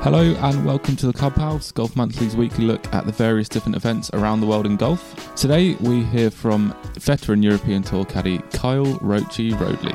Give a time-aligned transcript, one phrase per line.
[0.00, 4.10] Hello and welcome to the Clubhouse, Golf Monthly's weekly look at the various different events
[4.12, 5.34] around the world in golf.
[5.34, 9.92] Today we hear from veteran European Tour caddy Kyle Roachy Roadley.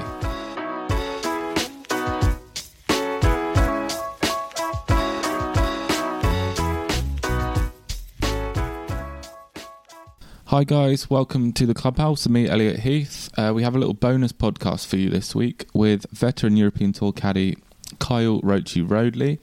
[10.47, 12.27] Hi guys, welcome to the Clubhouse.
[12.27, 13.29] Me, Elliot Heath.
[13.37, 17.13] Uh, we have a little bonus podcast for you this week with veteran European Tour
[17.13, 17.55] caddy
[17.99, 19.39] Kyle Roachy Roadley.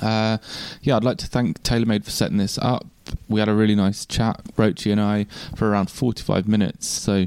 [0.00, 0.38] Uh,
[0.82, 2.86] yeah, I'd like to thank TaylorMade for setting this up.
[3.28, 5.26] We had a really nice chat, Roachy and I,
[5.56, 6.86] for around 45 minutes.
[6.86, 7.26] So,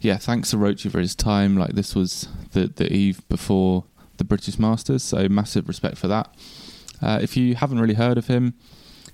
[0.00, 1.56] yeah, thanks to Roachy for his time.
[1.56, 3.84] Like, this was the, the eve before
[4.16, 6.34] the British Masters, so massive respect for that.
[7.00, 8.54] Uh, if you haven't really heard of him,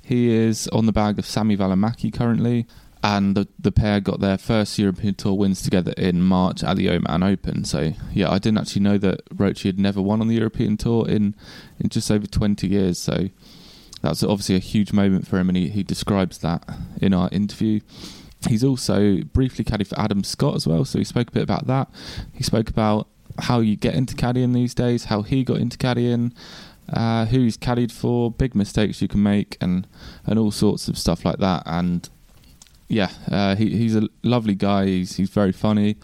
[0.02, 2.66] he is on the bag of Sami Välimäki currently
[3.02, 6.90] and the, the pair got their first European Tour wins together in March at the
[6.90, 7.64] Oman Open.
[7.64, 11.08] So yeah, I didn't actually know that Roachy had never won on the European Tour
[11.08, 11.34] in
[11.78, 12.98] in just over twenty years.
[12.98, 13.28] So
[14.02, 16.68] that's obviously a huge moment for him, and he, he describes that
[17.00, 17.80] in our interview.
[18.48, 21.66] He's also briefly caddied for Adam Scott as well, so he spoke a bit about
[21.66, 21.90] that.
[22.32, 26.32] He spoke about how you get into caddying these days, how he got into caddying,
[26.92, 29.88] uh, who he's caddied for, big mistakes you can make, and
[30.24, 31.64] and all sorts of stuff like that.
[31.66, 32.08] And
[32.88, 34.86] yeah, uh, he, he's a lovely guy.
[34.86, 35.96] He's he's very funny,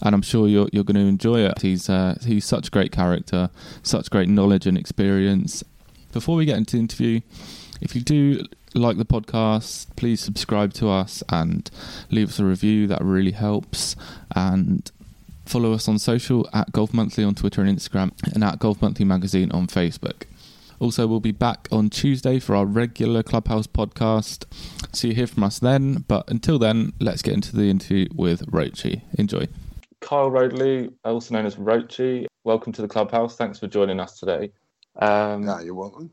[0.00, 1.60] and I'm sure you're you're going to enjoy it.
[1.60, 3.50] He's uh, he's such a great character,
[3.82, 5.64] such great knowledge and experience.
[6.12, 7.20] Before we get into the interview,
[7.80, 8.44] if you do
[8.74, 11.68] like the podcast, please subscribe to us and
[12.10, 12.86] leave us a review.
[12.86, 13.96] That really helps.
[14.34, 14.90] And
[15.44, 19.04] follow us on social at Golf Monthly on Twitter and Instagram, and at Golf Monthly
[19.04, 20.22] Magazine on Facebook.
[20.80, 24.44] Also, we'll be back on Tuesday for our regular Clubhouse podcast.
[24.92, 26.04] So you hear from us then.
[26.06, 29.02] But until then, let's get into the interview with Roachy.
[29.18, 29.48] Enjoy.
[30.00, 33.34] Kyle Roadley, also known as Roachy, welcome to the Clubhouse.
[33.34, 34.52] Thanks for joining us today.
[34.96, 36.10] Um, yeah, you're welcome.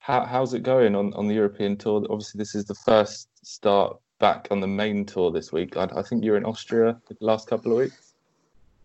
[0.00, 2.04] How, how's it going on, on the European tour?
[2.10, 5.76] Obviously, this is the first start back on the main tour this week.
[5.76, 8.03] I, I think you're in Austria the last couple of weeks.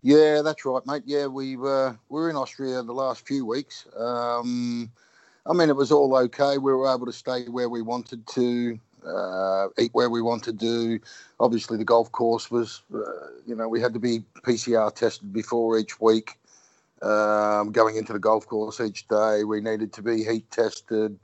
[0.02, 1.04] Yeah, that's right, mate.
[1.06, 3.86] Yeah, we were we were in Austria the last few weeks.
[3.98, 4.92] Um,
[5.46, 6.58] I mean, it was all okay.
[6.58, 11.00] We were able to stay where we wanted to, uh, eat where we wanted to.
[11.40, 13.00] Obviously, the golf course was, uh,
[13.46, 16.40] you know, we had to be PCR tested before each week.
[17.02, 21.20] Um, going into the golf course each day, we needed to be heat tested,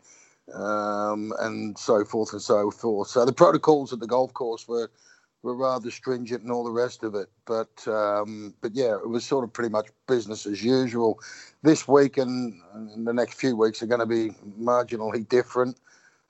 [0.53, 3.09] um, and so forth and so forth.
[3.09, 4.92] So the protocols at the golf course were
[5.45, 7.29] were rather stringent and all the rest of it.
[7.45, 11.19] But um, but yeah, it was sort of pretty much business as usual.
[11.61, 12.59] This week and,
[13.06, 15.78] the next few weeks are going to be marginally different.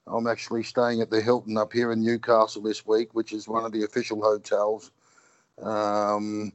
[0.05, 3.63] I'm actually staying at the Hilton up here in Newcastle this week, which is one
[3.63, 4.91] of the official hotels.
[5.63, 6.51] Um,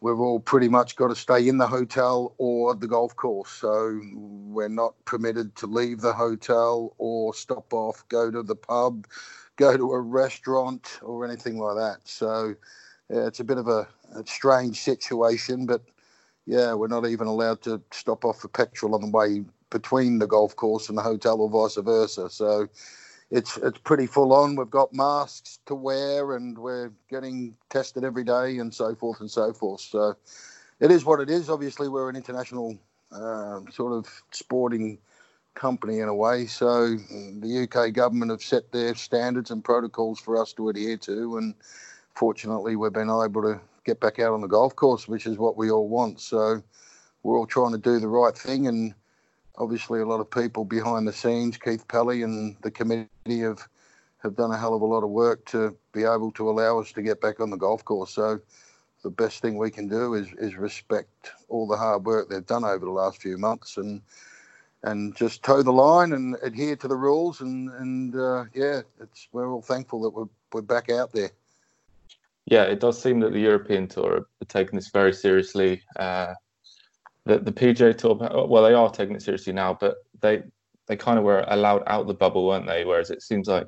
[0.00, 3.50] we've all pretty much got to stay in the hotel or the golf course.
[3.50, 9.06] So we're not permitted to leave the hotel or stop off, go to the pub,
[9.56, 11.98] go to a restaurant or anything like that.
[12.04, 12.54] So
[13.10, 15.82] yeah, it's a bit of a, a, strange situation, but
[16.46, 20.26] yeah, we're not even allowed to stop off for petrol on the way between the
[20.26, 22.30] golf course and the hotel or vice versa.
[22.30, 22.68] So
[23.30, 24.56] it's it's pretty full on.
[24.56, 29.30] We've got masks to wear and we're getting tested every day and so forth and
[29.30, 29.80] so forth.
[29.80, 30.16] So
[30.80, 31.50] it is what it is.
[31.50, 32.78] Obviously, we're an international
[33.12, 34.98] uh, sort of sporting
[35.54, 36.46] company in a way.
[36.46, 41.38] So the UK government have set their standards and protocols for us to adhere to,
[41.38, 41.54] and
[42.14, 45.56] fortunately, we've been able to get back out on the golf course, which is what
[45.56, 46.20] we all want.
[46.20, 46.62] So
[47.22, 48.94] we're all trying to do the right thing, and
[49.56, 53.66] obviously, a lot of people behind the scenes, Keith Pelley and the committee have
[54.22, 56.90] have done a hell of a lot of work to be able to allow us
[56.92, 58.10] to get back on the golf course.
[58.10, 58.40] So
[59.02, 62.64] the best thing we can do is is respect all the hard work they've done
[62.64, 64.00] over the last few months and
[64.84, 67.40] and just toe the line and adhere to the rules.
[67.40, 71.30] And and uh, yeah, it's we're all thankful that we're we're back out there.
[72.46, 75.82] Yeah, it does seem that the European Tour are taking this very seriously.
[75.96, 76.34] Uh,
[77.24, 78.16] the the PGA Tour,
[78.46, 80.42] well, they are taking it seriously now, but they
[80.86, 82.84] they kind of were allowed out the bubble, weren't they?
[82.84, 83.66] Whereas it seems like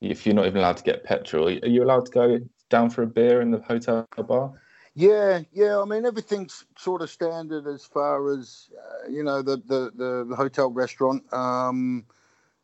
[0.00, 2.38] if you're not even allowed to get petrol, are you allowed to go
[2.70, 4.52] down for a beer in the hotel bar?
[4.94, 5.80] Yeah, yeah.
[5.80, 10.36] I mean, everything's sort of standard as far as uh, you know the, the the,
[10.36, 12.04] hotel restaurant, um,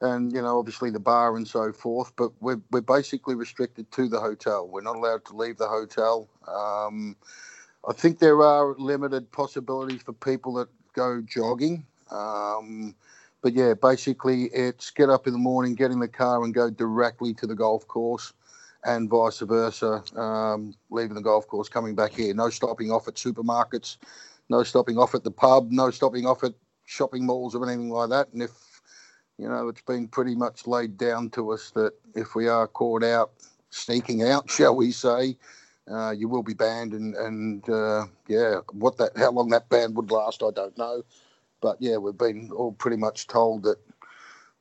[0.00, 2.12] and you know obviously the bar and so forth.
[2.16, 4.68] But we're we're basically restricted to the hotel.
[4.68, 6.28] We're not allowed to leave the hotel.
[6.46, 7.16] Um,
[7.88, 11.84] I think there are limited possibilities for people that go jogging.
[12.12, 12.94] Um,
[13.42, 16.70] but yeah, basically it's get up in the morning, get in the car, and go
[16.70, 18.34] directly to the golf course
[18.84, 22.34] and vice versa, um, leaving the golf course, coming back here.
[22.34, 23.96] No stopping off at supermarkets,
[24.48, 26.54] no stopping off at the pub, no stopping off at
[26.86, 28.28] shopping malls or anything like that.
[28.32, 28.80] And if
[29.40, 33.02] you know, it's been pretty much laid down to us that if we are caught
[33.02, 33.32] out
[33.70, 35.36] sneaking out, shall we say,
[35.90, 36.92] uh, you will be banned.
[36.92, 41.02] And, and uh, yeah, what that, how long that ban would last, I don't know.
[41.62, 43.78] But yeah, we've been all pretty much told that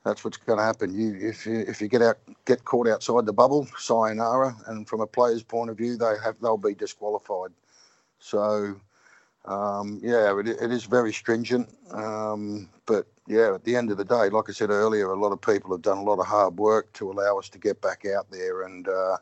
[0.06, 0.94] that's what's going to happen.
[0.94, 4.56] You, if you, if you get out, get caught outside the bubble, sayonara.
[4.68, 7.51] And from a player's point of view, they have, they'll be disqualified.
[8.19, 8.80] So,
[9.46, 11.69] um, yeah, it, it is very stringent.
[11.92, 15.31] Um, but yeah, at the end of the day, like I said earlier, a lot
[15.31, 18.06] of people have done a lot of hard work to allow us to get back
[18.06, 18.63] out there.
[18.63, 19.18] And uh,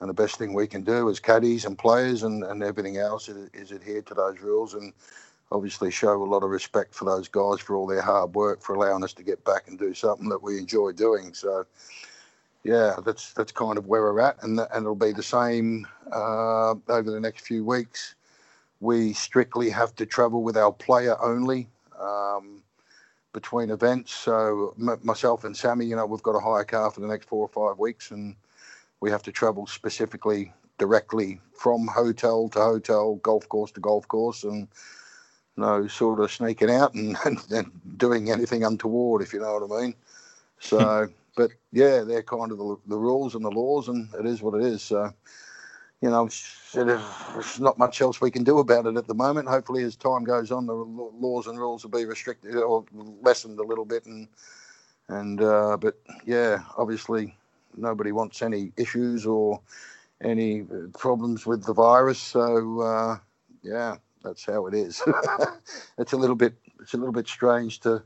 [0.00, 3.28] and the best thing we can do as caddies and players and, and everything else
[3.28, 4.92] is, is adhere to those rules and
[5.52, 8.74] obviously show a lot of respect for those guys for all their hard work for
[8.74, 11.34] allowing us to get back and do something that we enjoy doing.
[11.34, 11.66] So
[12.64, 16.72] yeah, that's that's kind of where we're at, and and it'll be the same uh,
[16.88, 18.12] over the next few weeks
[18.80, 21.68] we strictly have to travel with our player only
[22.00, 22.62] um,
[23.32, 24.12] between events.
[24.12, 27.28] So m- myself and Sami, you know, we've got a hire car for the next
[27.28, 28.36] four or five weeks, and
[29.00, 34.44] we have to travel specifically directly from hotel to hotel, golf course to golf course,
[34.44, 34.68] and
[35.60, 39.78] no sort of sneaking out and, and, and doing anything untoward, if you know what
[39.78, 39.94] I mean.
[40.58, 44.42] So, but yeah, they're kind of the, the rules and the laws, and it is
[44.42, 44.82] what it is.
[44.82, 45.12] So
[46.00, 46.28] you know,
[46.72, 49.48] there's not much else we can do about it at the moment.
[49.48, 52.84] Hopefully, as time goes on, the laws and rules will be restricted or
[53.20, 54.06] lessened a little bit.
[54.06, 54.28] And
[55.08, 57.36] and uh, but yeah, obviously,
[57.76, 59.60] nobody wants any issues or
[60.22, 60.64] any
[60.98, 62.18] problems with the virus.
[62.18, 63.18] So uh,
[63.62, 65.02] yeah, that's how it is.
[65.98, 68.02] it's a little bit it's a little bit strange to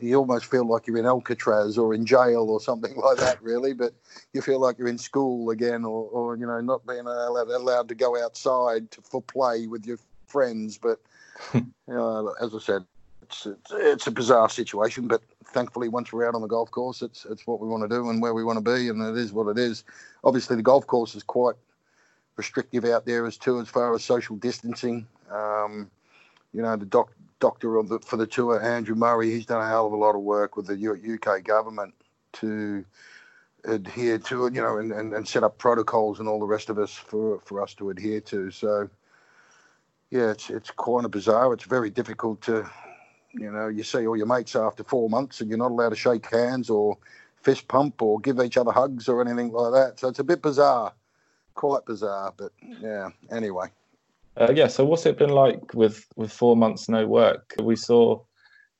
[0.00, 3.72] you almost feel like you're in Alcatraz or in jail or something like that, really.
[3.72, 3.92] But
[4.32, 7.88] you feel like you're in school again, or, or you know, not being allowed, allowed
[7.88, 10.78] to go outside to, for play with your friends.
[10.78, 11.00] But
[11.54, 12.84] you know, as I said,
[13.22, 15.06] it's, it's, it's a bizarre situation.
[15.06, 17.94] But thankfully, once we're out on the golf course, it's it's what we want to
[17.94, 19.84] do and where we want to be, and it is what it is.
[20.24, 21.56] Obviously, the golf course is quite
[22.38, 25.06] restrictive out there as too as far as social distancing.
[25.30, 25.90] Um,
[26.54, 29.86] you know, the doc, doctor the, for the tour, Andrew Murray, he's done a hell
[29.86, 31.92] of a lot of work with the UK government
[32.34, 32.84] to
[33.64, 36.70] adhere to it, you know, and, and, and set up protocols and all the rest
[36.70, 38.50] of us for, for us to adhere to.
[38.50, 38.88] So,
[40.10, 41.52] yeah, it's it's kind of bizarre.
[41.52, 42.68] It's very difficult to,
[43.34, 45.96] you know, you see all your mates after four months and you're not allowed to
[45.96, 46.96] shake hands or
[47.42, 50.00] fist pump or give each other hugs or anything like that.
[50.00, 50.92] So it's a bit bizarre,
[51.58, 52.32] quite bizarre.
[52.36, 53.66] But yeah, anyway.
[54.36, 57.54] Uh, yeah, so what's it been like with with four months no work?
[57.60, 58.22] We saw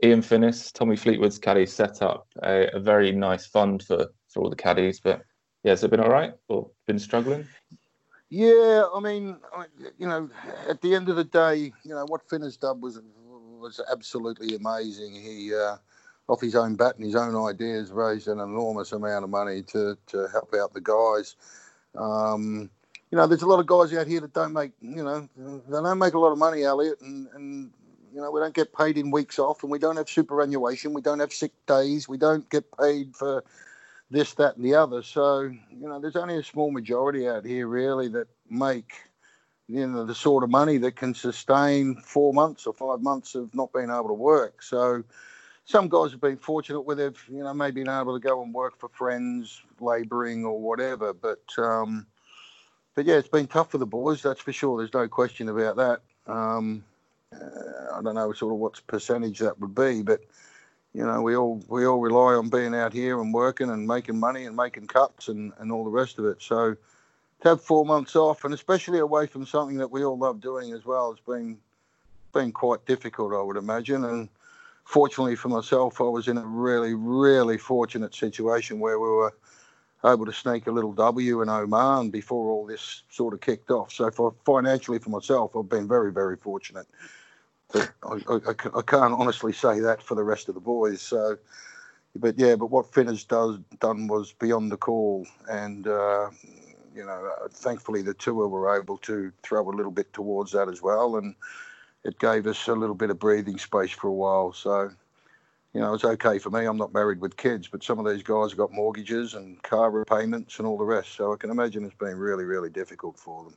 [0.02, 4.50] Ian Finnis, Tommy Fleetwood's caddy, set up a, a, very nice fund for for all
[4.50, 5.00] the caddies.
[5.00, 5.22] But
[5.64, 7.46] yeah, has it been all right or been struggling?
[8.30, 9.38] Yeah, I mean,
[9.98, 10.30] you know,
[10.68, 13.00] at the end of the day, you know what Finnis done was
[13.60, 15.14] was absolutely amazing.
[15.14, 15.78] He uh,
[16.28, 19.98] off his own bat and his own ideas raised an enormous amount of money to
[20.06, 21.34] to help out the guys.
[21.96, 22.70] Um,
[23.10, 25.72] you know, there's a lot of guys out here that don't make, you know, they
[25.72, 27.70] don't make a lot of money, Elliot, and, and
[28.12, 31.02] you know, we don't get paid in weeks off, and we don't have superannuation, we
[31.02, 33.44] don't have sick days, we don't get paid for
[34.10, 35.02] this, that, and the other.
[35.02, 38.92] So, you know, there's only a small majority out here really that make,
[39.68, 43.54] you know, the sort of money that can sustain four months or five months of
[43.54, 44.62] not being able to work.
[44.62, 45.04] So,
[45.68, 48.54] some guys have been fortunate where they've, you know, maybe been able to go and
[48.54, 51.44] work for friends, labouring or whatever, but.
[51.58, 52.06] Um,
[52.94, 54.78] but yeah, it's been tough for the boys, that's for sure.
[54.78, 56.00] There's no question about that.
[56.26, 56.82] Um,
[57.32, 60.22] uh, I don't know sort of what percentage that would be, but
[60.94, 64.18] you know, we all we all rely on being out here and working and making
[64.18, 66.42] money and making cuts and, and all the rest of it.
[66.42, 66.76] So
[67.42, 70.72] to have four months off and especially away from something that we all love doing
[70.72, 71.56] as well has been
[72.32, 74.04] been quite difficult, I would imagine.
[74.06, 74.28] And
[74.88, 79.34] fortunately for myself, I was in a really, really fortunate situation where we were
[80.02, 83.92] able to sneak a little W in Oman before all this sort of kicked off.
[83.92, 86.86] So for financially for myself, I've been very, very fortunate.
[87.70, 91.02] But I, I, I can't honestly say that for the rest of the boys.
[91.02, 91.36] So,
[92.16, 96.30] but yeah, but what Finn has does, done was beyond the call, and uh,
[96.96, 100.80] you know, thankfully the tour were able to throw a little bit towards that as
[100.80, 101.34] well, and
[102.04, 104.52] it gave us a little bit of breathing space for a while.
[104.52, 104.90] So
[105.74, 106.64] you know, it's okay for me.
[106.64, 109.90] I'm not married with kids, but some of these guys have got mortgages and car
[109.90, 111.12] repayments and all the rest.
[111.12, 113.54] So I can imagine it's been really, really difficult for them.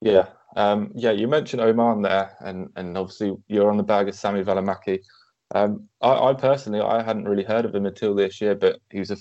[0.00, 0.26] Yeah,
[0.56, 1.12] um, yeah.
[1.12, 5.00] You mentioned Oman there, and and obviously you're on the bag of Sami Välimäki.
[5.54, 8.98] Um, I, I, personally, I hadn't really heard of him until this year, but he
[8.98, 9.16] was a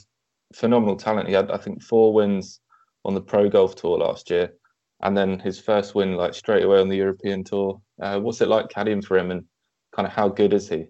[0.54, 1.28] phenomenal talent.
[1.28, 2.62] He had, I think, four wins
[3.04, 4.54] on the Pro Golf Tour last year,
[5.02, 7.82] and then his first win like straight away on the European Tour.
[8.02, 9.46] Uh, what's it like caddying for him, and
[9.92, 10.88] kind of how good is he?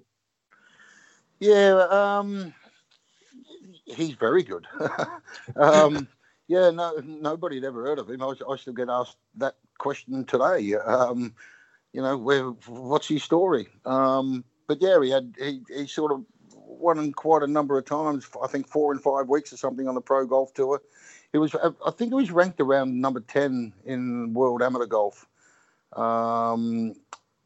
[1.40, 2.54] Yeah, um,
[3.86, 4.68] he's very good.
[5.56, 6.08] um,
[6.48, 8.22] yeah, no, nobody had ever heard of him.
[8.22, 10.74] I, I still get asked that question today.
[10.76, 11.34] Um,
[11.94, 13.68] you know, where what's his story?
[13.86, 18.28] Um, but yeah, he had he, he sort of won quite a number of times.
[18.44, 20.82] I think four and five weeks or something on the pro golf tour.
[21.32, 25.28] He was, I think, he was ranked around number ten in world amateur golf.
[25.94, 26.96] Um,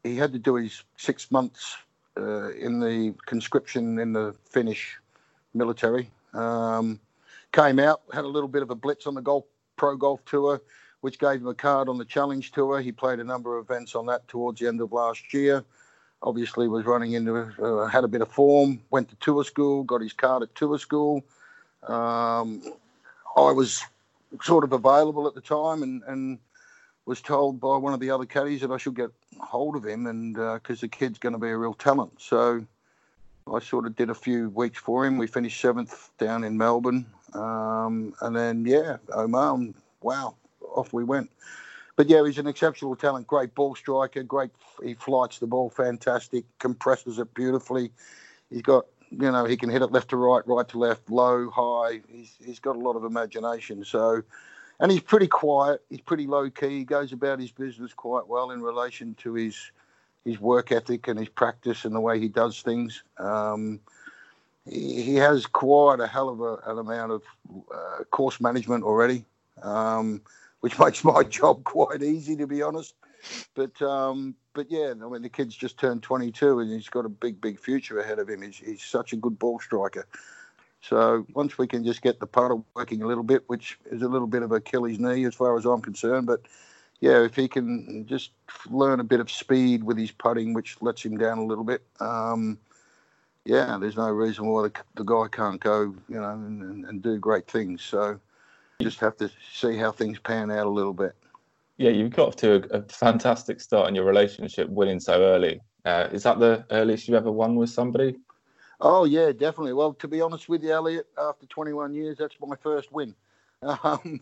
[0.02, 1.76] he had to do his six months
[2.16, 4.98] uh, in the conscription in the Finnish
[5.52, 6.10] military.
[6.32, 6.98] Um,
[7.52, 9.44] came out, had a little bit of a blitz on the golf
[9.76, 10.60] pro golf tour,
[11.02, 12.80] which gave him a card on the challenge tour.
[12.80, 15.62] He played a number of events on that towards the end of last year.
[16.22, 18.80] Obviously, was running into uh, had a bit of form.
[18.90, 21.22] Went to tour school, got his card at tour school.
[21.86, 22.62] Um,
[23.36, 23.82] I was
[24.42, 26.38] sort of available at the time, and and
[27.06, 29.10] was told by one of the other caddies that I should get
[29.40, 32.12] hold of him, and because uh, the kid's going to be a real talent.
[32.18, 32.64] So
[33.52, 35.18] I sort of did a few weeks for him.
[35.18, 39.74] We finished seventh down in Melbourne, um, and then yeah, Oman.
[40.00, 41.30] Wow, off we went.
[41.96, 43.26] But yeah, he's an exceptional talent.
[43.26, 44.22] Great ball striker.
[44.22, 44.50] Great.
[44.82, 46.44] He flights the ball fantastic.
[46.58, 47.90] Compresses it beautifully.
[48.50, 48.86] He's got
[49.20, 52.00] you know he can hit it left to right, right to left, low, high.
[52.08, 53.84] He's he's got a lot of imagination.
[53.84, 54.22] So
[54.80, 55.82] and he's pretty quiet.
[55.88, 56.78] He's pretty low key.
[56.78, 59.70] He goes about his business quite well in relation to his
[60.24, 63.02] his work ethic and his practice and the way he does things.
[63.18, 63.80] Um,
[64.66, 67.22] he, he, has quite a hell of a, an amount of
[67.70, 69.26] uh, course management already,
[69.62, 70.22] um,
[70.60, 72.94] which makes my job quite easy to be honest.
[73.54, 77.08] But um, but yeah, I mean the kid's just turned 22 and he's got a
[77.08, 78.42] big big future ahead of him.
[78.42, 80.06] He's, he's such a good ball striker.
[80.80, 84.08] So once we can just get the putter working a little bit, which is a
[84.08, 86.42] little bit of Achilles knee as far as I'm concerned, but
[87.00, 88.30] yeah, if he can just
[88.70, 91.82] learn a bit of speed with his putting, which lets him down a little bit,
[92.00, 92.58] um,
[93.44, 97.18] yeah, there's no reason why the, the guy can't go, you know, and, and, do
[97.18, 97.82] great things.
[97.82, 98.18] So
[98.80, 101.14] just have to see how things pan out a little bit.
[101.76, 105.60] Yeah, you've got to a, a fantastic start in your relationship, winning so early.
[105.84, 108.16] Uh, is that the earliest you've ever won with somebody?
[108.80, 109.72] Oh yeah, definitely.
[109.72, 113.14] Well, to be honest with you, Elliot, after 21 years, that's my first win.
[113.82, 114.20] Um,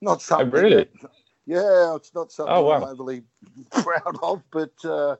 [0.00, 0.46] not something.
[0.46, 0.88] Oh, really?
[1.02, 1.10] That,
[1.46, 2.76] yeah, it's not something oh, wow.
[2.76, 3.22] I'm overly
[3.72, 5.16] proud of, but uh,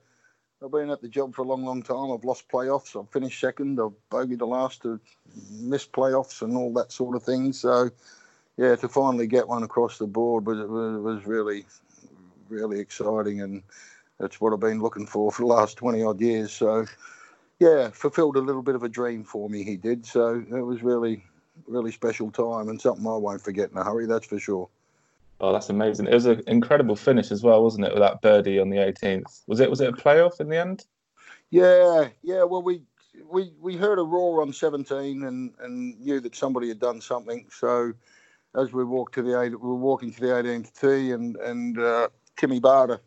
[0.62, 2.12] I've been at the job for a long, long time.
[2.12, 2.99] I've lost playoffs.
[2.99, 3.81] I've finished second.
[3.81, 5.00] I've bogeyed the last to
[5.50, 7.53] missed playoffs and all that sort of thing.
[7.53, 7.91] So,
[8.56, 11.66] yeah, to finally get one across the board was was, was really,
[12.49, 13.62] really exciting, and
[14.18, 16.52] that's what I've been looking for for the last 20 odd years.
[16.52, 16.87] So
[17.58, 19.64] yeah, fulfilled a little bit of a dream for me.
[19.64, 21.25] He did, so it was really,
[21.66, 24.06] really special time and something I won't forget in a hurry.
[24.06, 24.68] That's for sure.
[25.40, 26.06] Oh, that's amazing!
[26.06, 27.92] It was an incredible finish as well, wasn't it?
[27.92, 29.68] With that birdie on the 18th, was it?
[29.68, 30.87] Was it a playoff in the end?
[31.50, 32.44] Yeah, yeah.
[32.44, 32.82] Well, we
[33.28, 37.46] we we heard a roar on 17 and and knew that somebody had done something.
[37.50, 37.92] So
[38.56, 42.08] as we walked to the we were walking to the 18th tee, and and uh,
[42.37, 43.00] Timmy Barter,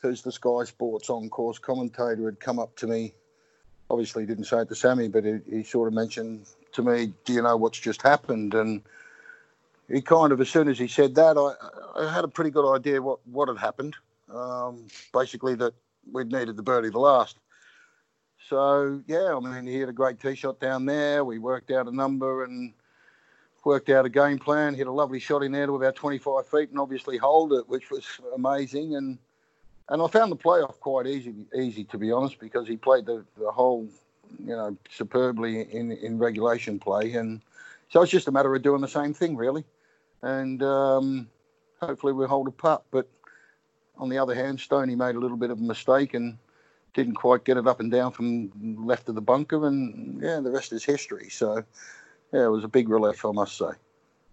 [0.00, 3.14] who's the Sky Sports on course commentator, had come up to me
[3.90, 7.12] obviously he didn't say it to Sami, but he, he, sort of mentioned to me,
[7.24, 8.82] "Do you know what's just happened?" And
[9.88, 12.70] he kind of, as soon as he said that, I, I had a pretty good
[12.72, 13.94] idea what what had happened.
[14.32, 15.74] Um, basically, that
[16.10, 17.36] we'd needed the birdie the last.
[18.48, 21.24] So yeah, I mean, he had a great tee shot down there.
[21.24, 22.72] We worked out a number and
[23.66, 24.74] worked out a game plan.
[24.74, 27.90] Hit a lovely shot in there to about 25 feet, and obviously hold it, which
[27.90, 28.94] was amazing.
[28.94, 29.18] And
[29.88, 33.24] and I found the playoff quite easy, easy to be honest, because he played the,
[33.36, 33.88] the whole,
[34.38, 37.42] you know, superbly in in regulation play, and
[37.90, 39.64] so it's just a matter of doing the same thing really,
[40.22, 41.28] and um,
[41.80, 42.84] hopefully we hold a putt.
[42.92, 43.08] But
[43.98, 46.38] on the other hand, Stoney made a little bit of a mistake and
[46.94, 50.52] didn't quite get it up and down from left of the bunker, and yeah, the
[50.52, 51.28] rest is history.
[51.30, 51.64] So
[52.32, 53.70] yeah, it was a big relief, I must say.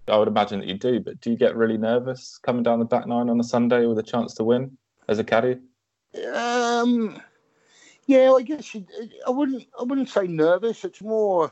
[0.08, 2.86] I would imagine that you do, but do you get really nervous coming down the
[2.86, 4.78] back nine on a Sunday with a chance to win?
[5.08, 5.60] as a caddy?
[6.34, 7.22] Um,
[8.06, 8.76] yeah, I guess
[9.26, 9.66] I wouldn't.
[9.80, 10.84] I wouldn't say nervous.
[10.86, 11.52] It's more,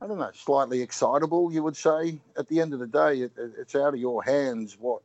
[0.00, 1.52] I don't know, slightly excitable.
[1.52, 2.20] You would say.
[2.38, 5.02] At the end of the day, it, it's out of your hands what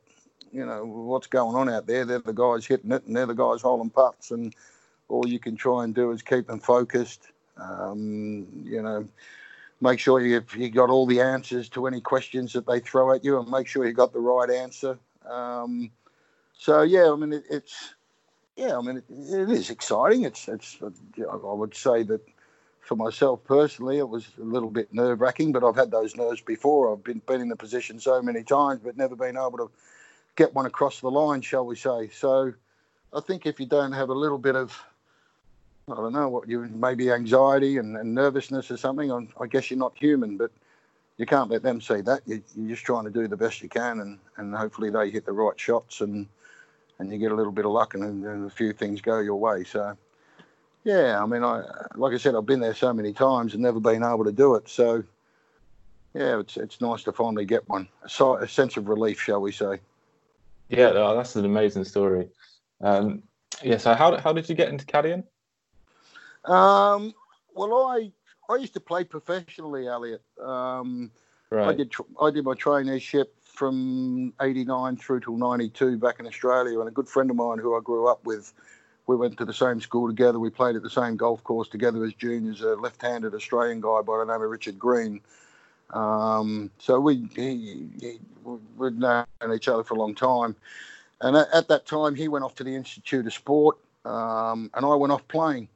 [0.52, 2.04] you know what's going on out there.
[2.04, 4.54] They're the guys hitting it, and they're the guys holding putts, and
[5.08, 7.28] all you can try and do is keep them focused.
[7.56, 9.06] Um, you know,
[9.82, 13.24] make sure you you got all the answers to any questions that they throw at
[13.24, 14.98] you, and make sure you got the right answer.
[15.28, 15.90] Um,
[16.56, 17.94] so yeah, I mean it, it's
[18.56, 20.24] yeah, I mean it, it is exciting.
[20.24, 22.22] It's it's I would say that
[22.80, 26.40] for myself personally, it was a little bit nerve wracking, but I've had those nerves
[26.40, 26.92] before.
[26.92, 29.70] I've been been in the position so many times, but never been able to
[30.36, 32.08] get one across the line, shall we say?
[32.12, 32.54] So
[33.12, 34.80] I think if you don't have a little bit of
[35.90, 39.10] I don't know what you maybe anxiety and, and nervousness or something.
[39.10, 40.52] I, I guess you're not human, but
[41.16, 42.22] you can't let them see that.
[42.26, 45.26] You, are just trying to do the best you can, and, and hopefully they hit
[45.26, 46.26] the right shots, and
[46.98, 49.36] and you get a little bit of luck, and, and a few things go your
[49.36, 49.64] way.
[49.64, 49.96] So,
[50.84, 51.64] yeah, I mean, I
[51.96, 54.54] like I said, I've been there so many times and never been able to do
[54.54, 54.68] it.
[54.68, 55.02] So,
[56.14, 57.88] yeah, it's it's nice to finally get one.
[58.20, 59.80] A, a sense of relief, shall we say?
[60.68, 62.28] Yeah, that's an amazing story.
[62.80, 63.24] Um,
[63.62, 65.24] yeah, so how how did you get into caddying?
[66.44, 67.14] Um,
[67.54, 68.12] well, I
[68.50, 70.22] I used to play professionally, Elliot.
[70.40, 71.10] Um,
[71.50, 71.68] right.
[71.68, 76.88] I did I did my traineeship from '89 through till '92 back in Australia, and
[76.88, 78.52] a good friend of mine who I grew up with.
[79.08, 80.38] We went to the same school together.
[80.38, 82.62] We played at the same golf course together as juniors.
[82.62, 85.20] A left-handed Australian guy by the name of Richard Green.
[85.92, 88.18] Um, so we he, he,
[88.76, 90.56] we'd known each other for a long time,
[91.20, 94.86] and at, at, that time he went off to the Institute of Sport, um, and
[94.86, 95.68] I went off playing.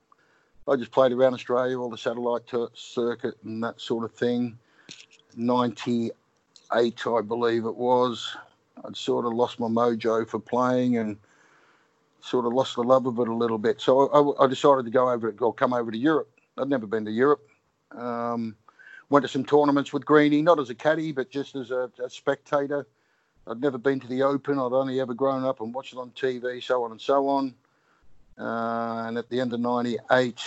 [0.69, 2.43] I just played around Australia, all the satellite
[2.75, 4.59] circuit and that sort of thing.
[5.37, 8.37] 98, I believe it was.
[8.85, 11.17] I'd sort of lost my mojo for playing and
[12.21, 13.81] sort of lost the love of it a little bit.
[13.81, 16.31] So I, I decided to go over, go come over to Europe.
[16.59, 17.49] I'd never been to Europe.
[17.93, 18.57] Um,
[19.09, 22.11] went to some tournaments with Greeny, not as a caddy, but just as a, a,
[22.11, 22.87] spectator.
[23.47, 24.59] I'd never been to the Open.
[24.59, 27.55] I'd only ever grown up and watched it on TV, so on and so on.
[28.39, 30.41] Uh, and at the end of '98,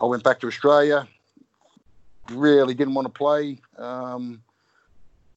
[0.00, 1.06] I went back to Australia.
[2.30, 3.58] Really didn't want to play.
[3.78, 4.42] Um,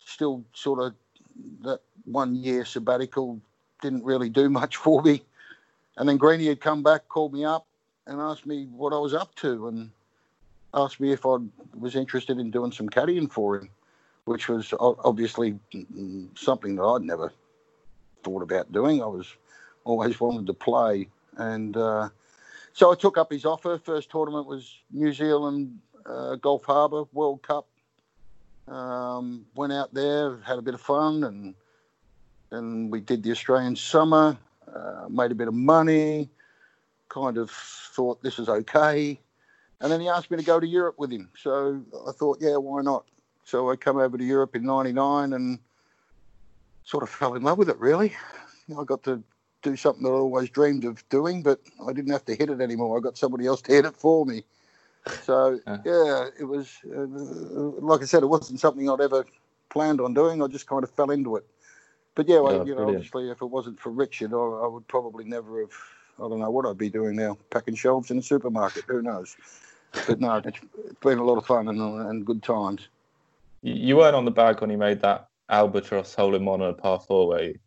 [0.04, 0.94] still, sort of
[1.62, 3.40] that one year sabbatical
[3.82, 5.22] didn't really do much for me.
[5.98, 7.68] And then Greeny had come back, called me up,
[8.08, 9.92] and asked me what I was up to, and
[10.74, 11.38] asked me if I
[11.78, 13.70] was interested in doing some caddying for him,
[14.26, 15.60] which was obviously
[16.36, 17.32] something that I'd never
[18.24, 19.02] thought about doing.
[19.02, 19.28] I was
[19.84, 21.08] always wanted to play,
[21.40, 22.10] and uh,
[22.74, 23.80] so I took up his offer.
[23.80, 27.68] First tournament was New Zealand uh, Gulf Harbour World Cup.
[28.68, 31.56] Um, went out there, had a bit of fun, and
[32.52, 34.38] and we did the Australian summer.
[34.74, 36.30] Uh, made a bit of money.
[37.08, 39.20] Kind of thought this is okay,
[39.82, 41.30] and then he asked me to go to Europe with him.
[41.36, 43.06] So I thought, yeah, why not?
[43.44, 45.58] So I come over to Europe in '99 and
[46.84, 47.80] sort of fell in love with it.
[47.80, 48.16] Really,
[48.78, 49.24] I got to
[49.62, 52.62] do something that I always dreamed of doing, but I didn't have to hit it
[52.62, 52.98] anymore.
[52.98, 54.44] I got somebody else to hit it for me.
[55.24, 57.06] So yeah, it was uh,
[57.86, 59.26] like I said, it wasn't something I'd ever
[59.70, 60.42] planned on doing.
[60.42, 61.46] I just kind of fell into it.
[62.16, 65.24] But yeah, well, you know, obviously, if it wasn't for Richard, I, I, would probably
[65.24, 65.72] never have.
[66.18, 68.84] I don't know what I'd be doing now, packing shelves in a supermarket.
[68.88, 69.38] Who knows?
[70.06, 72.90] But no, it's, it's been a lot of fun and, and good times.
[73.62, 76.74] You weren't on the bag when he made that albatross hole in one on a
[76.74, 77.60] par four, were you?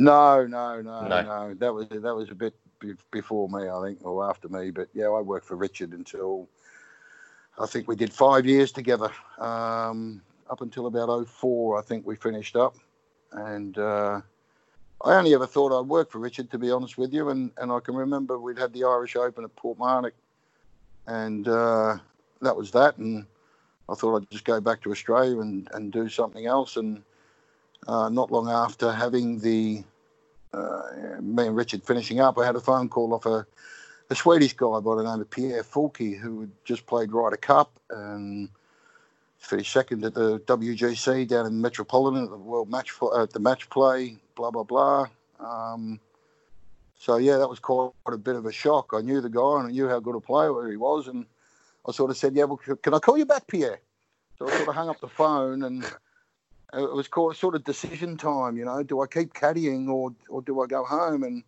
[0.00, 1.54] No, no, no, no, no.
[1.58, 2.54] That was that was a bit
[3.10, 4.70] before me, I think, or after me.
[4.70, 6.48] But yeah, I worked for Richard until
[7.58, 9.10] I think we did five years together.
[9.38, 12.76] Um, up until about 04, I think we finished up.
[13.32, 14.22] And uh,
[15.04, 17.28] I only ever thought I'd work for Richard, to be honest with you.
[17.28, 20.12] And, and I can remember we'd had the Irish Open at Portmarnock,
[21.08, 21.98] and uh,
[22.40, 22.96] that was that.
[22.96, 23.26] And
[23.86, 26.78] I thought I'd just go back to Australia and, and do something else.
[26.78, 27.02] And
[27.86, 29.84] uh, not long after having the
[30.52, 33.46] me and Richard finishing up, I had a phone call off a,
[34.08, 37.70] a Swedish guy by the name of Pierre Fulke who had just played Ryder Cup
[37.90, 38.48] and
[39.38, 43.68] finished second at the WGC down in Metropolitan at the World Match at the match
[43.70, 44.16] play.
[44.34, 45.06] Blah blah blah.
[45.38, 45.98] Um,
[46.98, 48.90] so yeah, that was quite a bit of a shock.
[48.92, 51.24] I knew the guy and I knew how good a player he was, and
[51.86, 53.80] I sort of said, "Yeah, well, can I call you back, Pierre?"
[54.38, 55.84] So I sort of hung up the phone and
[56.72, 58.56] it was called sort of decision time.
[58.56, 61.22] You know, do I keep caddying or or do I go home?
[61.22, 61.42] And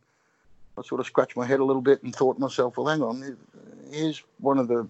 [0.79, 3.03] I sort of scratched my head a little bit and thought to myself, well, hang
[3.03, 3.37] on,
[3.91, 4.89] here's one of the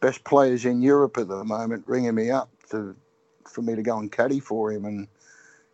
[0.00, 2.94] best players in Europe at the moment ringing me up to
[3.44, 5.08] for me to go and caddy for him, and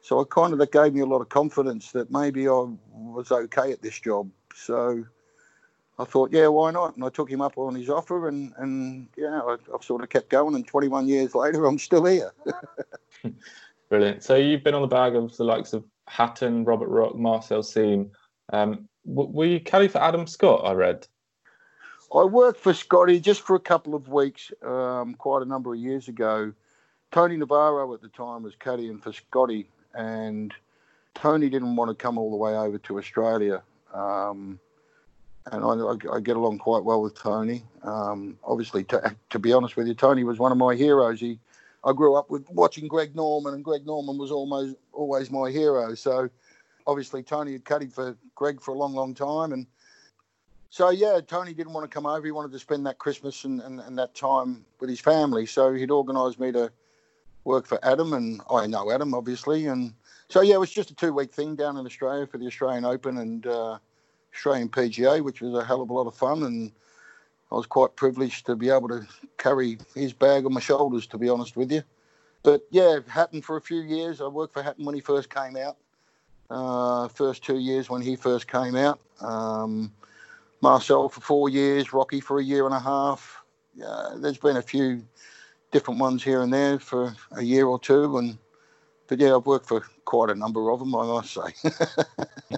[0.03, 3.31] so I kind of that gave me a lot of confidence that maybe I was
[3.31, 4.31] okay at this job.
[4.55, 5.05] So
[5.99, 6.95] I thought, yeah, why not?
[6.95, 10.09] And I took him up on his offer, and and yeah, I, have sort of
[10.09, 10.55] kept going.
[10.55, 12.33] And 21 years later, I'm still here.
[13.89, 14.23] Brilliant.
[14.23, 18.11] So you've been on the bag of the likes of Hatton, Robert Rock, Marcel Siem.
[18.53, 20.63] Um, were you caddy for Adam Scott?
[20.65, 21.07] I read.
[22.15, 25.81] I worked for Scotty just for a couple of weeks, um, quite a number of
[25.81, 26.53] years ago.
[27.11, 30.55] Tony Navarro at the time was caddying for Scotty, and
[31.15, 33.63] Tony didn't want to come all the way over to Australia.
[33.93, 34.59] Um,
[35.53, 37.63] and I, I, get along quite well with Tony.
[37.83, 41.21] Um, obviously, to, to, be honest with you, Tony was one of my heroes.
[41.21, 41.39] He,
[41.85, 45.95] I grew up with watching Greg Norman, and Greg Norman was almost always my hero.
[45.95, 46.29] So,
[46.87, 49.67] obviously, Tony had caddied for Greg for a long, long time, and
[50.71, 52.25] so yeah, Tony didn't want to come over.
[52.25, 55.47] He wanted to spend that Christmas and, and, and that time with his family.
[55.47, 56.71] So he'd organised me to
[57.45, 59.95] work for Adam, and I know Adam obviously, and
[60.29, 62.85] so yeah, it was just a two week thing down in Australia for the Australian
[62.85, 63.79] Open and uh,
[64.35, 66.73] Australian PGA, which was a hell of a lot of fun, and
[67.51, 69.07] I was quite privileged to be able to
[69.38, 71.83] carry his bag on my shoulders, to be honest with you.
[72.43, 74.21] But yeah, Hatton for a few years.
[74.21, 75.77] I worked for Hatton when he first came out.
[76.51, 79.01] Uh, first two years when he first came out.
[79.21, 79.93] Um,
[80.61, 83.43] Marcel for four years, Rocky for a year and a half.
[83.85, 85.05] Uh, there's been a few
[85.71, 88.38] different ones here and there for a year or two, and
[89.09, 91.71] but yeah, I've worked for quite a number of them, I must say.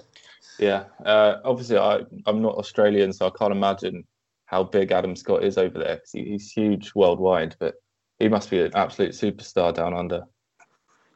[0.59, 4.03] yeah, uh, obviously I I'm not Australian, so I can't imagine
[4.45, 7.75] how big Adam Scott is over there because he, he's huge worldwide, but
[8.19, 10.23] he must be an absolute superstar down under.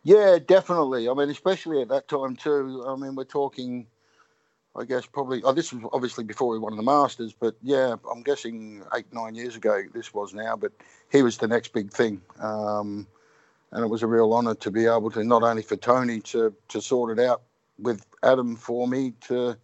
[0.04, 1.10] Yeah, definitely.
[1.10, 2.86] I mean, especially at that time too.
[2.88, 3.88] I mean, we're talking
[4.76, 5.42] I guess probably.
[5.44, 9.34] Oh, this was obviously before he won the Masters, but yeah, I'm guessing eight nine
[9.34, 10.56] years ago this was now.
[10.58, 10.74] But
[11.12, 13.08] he was the next big thing, um,
[13.72, 16.54] and it was a real honour to be able to not only for Tony to
[16.68, 17.44] to sort it out
[17.80, 19.58] with Adam for me to,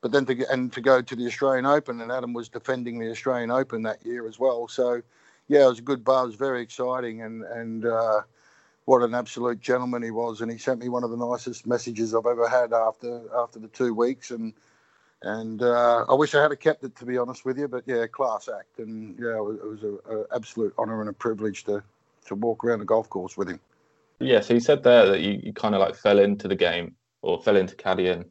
[0.00, 3.10] but then to and to go to the Australian Open, and Adam was defending the
[3.10, 4.68] Australian Open that year as well.
[4.68, 5.02] So
[5.48, 7.86] yeah, it was a good buzz, very exciting, and and.
[7.86, 8.22] Uh,
[8.84, 12.14] what an absolute gentleman he was, and he sent me one of the nicest messages
[12.14, 14.52] I've ever had after after the two weeks, and
[15.22, 18.06] and uh, I wish I had kept it to be honest with you, but yeah,
[18.06, 21.82] class act, and yeah, it was an absolute honour and a privilege to
[22.26, 23.60] to walk around the golf course with him.
[24.18, 26.94] Yeah, so you said there that you, you kind of like fell into the game
[27.22, 28.26] or fell into caddying.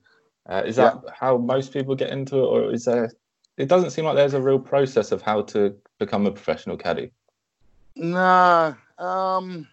[0.47, 1.12] Uh, is that yeah.
[1.17, 3.12] how most people get into it, or is there?
[3.58, 7.12] It doesn't seem like there's a real process of how to become a professional caddy.
[7.95, 9.67] No, um,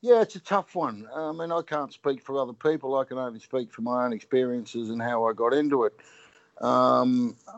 [0.00, 1.06] yeah, it's a tough one.
[1.14, 2.98] I mean, I can't speak for other people.
[2.98, 5.94] I can only speak for my own experiences and how I got into it.
[6.60, 7.36] Um,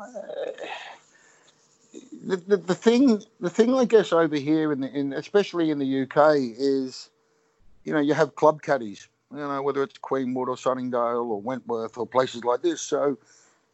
[2.25, 5.79] the, the, the, thing, the thing, I guess, over here, in, the, in especially in
[5.79, 7.11] the UK, is
[7.85, 9.09] you know you have club caddies.
[9.33, 12.83] You know whether it's Queenwood or Sunningdale or Wentworth or places like this.
[12.83, 13.17] So,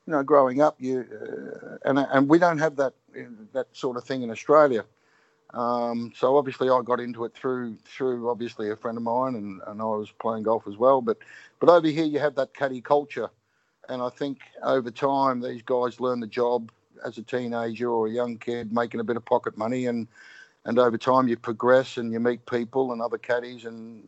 [0.06, 2.94] you know, growing up, you uh, and and we don't have that
[3.52, 4.84] that sort of thing in Australia.
[5.54, 9.60] Um, so obviously I got into it through through obviously a friend of mine and,
[9.66, 11.00] and I was playing golf as well.
[11.00, 11.18] But
[11.58, 13.30] but over here you have that caddy culture,
[13.88, 16.70] and I think over time these guys learn the job
[17.04, 20.06] as a teenager or a young kid making a bit of pocket money and
[20.64, 24.04] and over time you progress and you meet people and other caddies and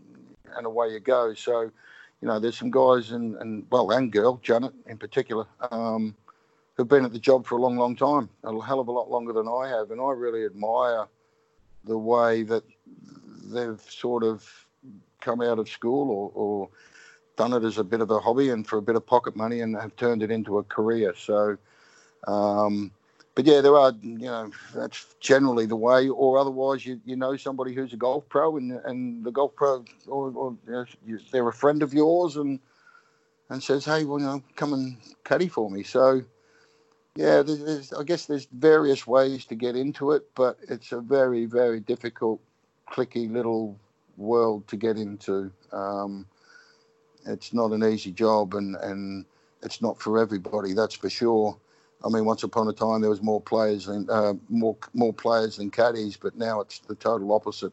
[0.56, 1.34] and away you go.
[1.34, 5.46] So you know there's some guys and and well and girl Janet in particular.
[5.70, 6.14] Um,
[6.80, 9.10] who've been at the job for a long, long time, a hell of a lot
[9.10, 11.06] longer than I have, and I really admire
[11.84, 12.64] the way that
[13.52, 14.48] they've sort of
[15.20, 16.68] come out of school or, or
[17.36, 19.60] done it as a bit of a hobby and for a bit of pocket money
[19.60, 21.14] and have turned it into a career.
[21.14, 21.58] So,
[22.26, 22.90] um,
[23.40, 27.38] but yeah, there are, you know, that's generally the way, or otherwise you, you know
[27.38, 31.48] somebody who's a golf pro and, and the golf pro, or, or you know, they're
[31.48, 32.60] a friend of yours and,
[33.48, 35.82] and says, hey, well, you know, come and caddy for me.
[35.82, 36.22] So,
[37.16, 41.00] yeah, there's, there's, I guess there's various ways to get into it, but it's a
[41.00, 42.42] very, very difficult,
[42.90, 43.74] clicky little
[44.18, 45.50] world to get into.
[45.72, 46.26] Um,
[47.24, 49.24] it's not an easy job, and, and
[49.62, 50.74] it's not for everybody.
[50.74, 51.56] That's for sure.
[52.04, 55.56] I mean, once upon a time there was more players than uh, more more players
[55.56, 57.72] than caddies, but now it's the total opposite.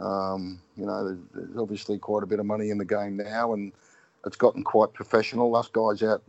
[0.00, 3.52] Um, you know, there's, there's, obviously quite a bit of money in the game now,
[3.52, 3.72] and
[4.26, 5.54] it's gotten quite professional.
[5.54, 6.22] Us guys out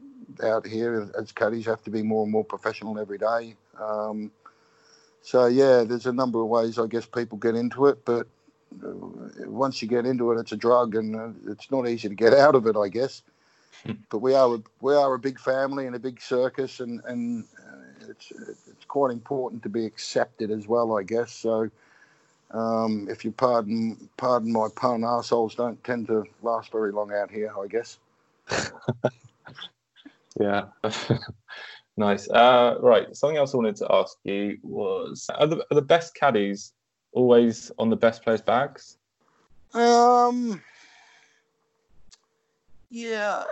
[0.44, 3.56] out here as caddies have to be more and more professional every day.
[3.80, 4.32] Um,
[5.22, 8.28] so yeah, there's a number of ways I guess people get into it, but
[8.84, 8.92] uh,
[9.46, 12.34] once you get into it, it's a drug, and uh, it's not easy to get
[12.46, 13.22] out of it, I guess.
[14.10, 17.46] But we are a, we are a big family and a big circus, and and
[17.60, 21.32] uh, it's it's quite important to be accepted as well, I guess.
[21.32, 21.70] So.
[22.52, 27.32] Um, if you pardon pardon my pun, assholes don't tend to last very long out
[27.32, 27.98] here, I guess.
[30.40, 30.66] Yeah.
[31.98, 32.30] nice.
[32.30, 33.16] Uh, right.
[33.16, 36.74] Something else I wanted to ask you was: Are the, are the best caddies
[37.12, 38.98] always on the best players' bags?
[39.74, 40.62] Um.
[42.94, 43.46] Yeah,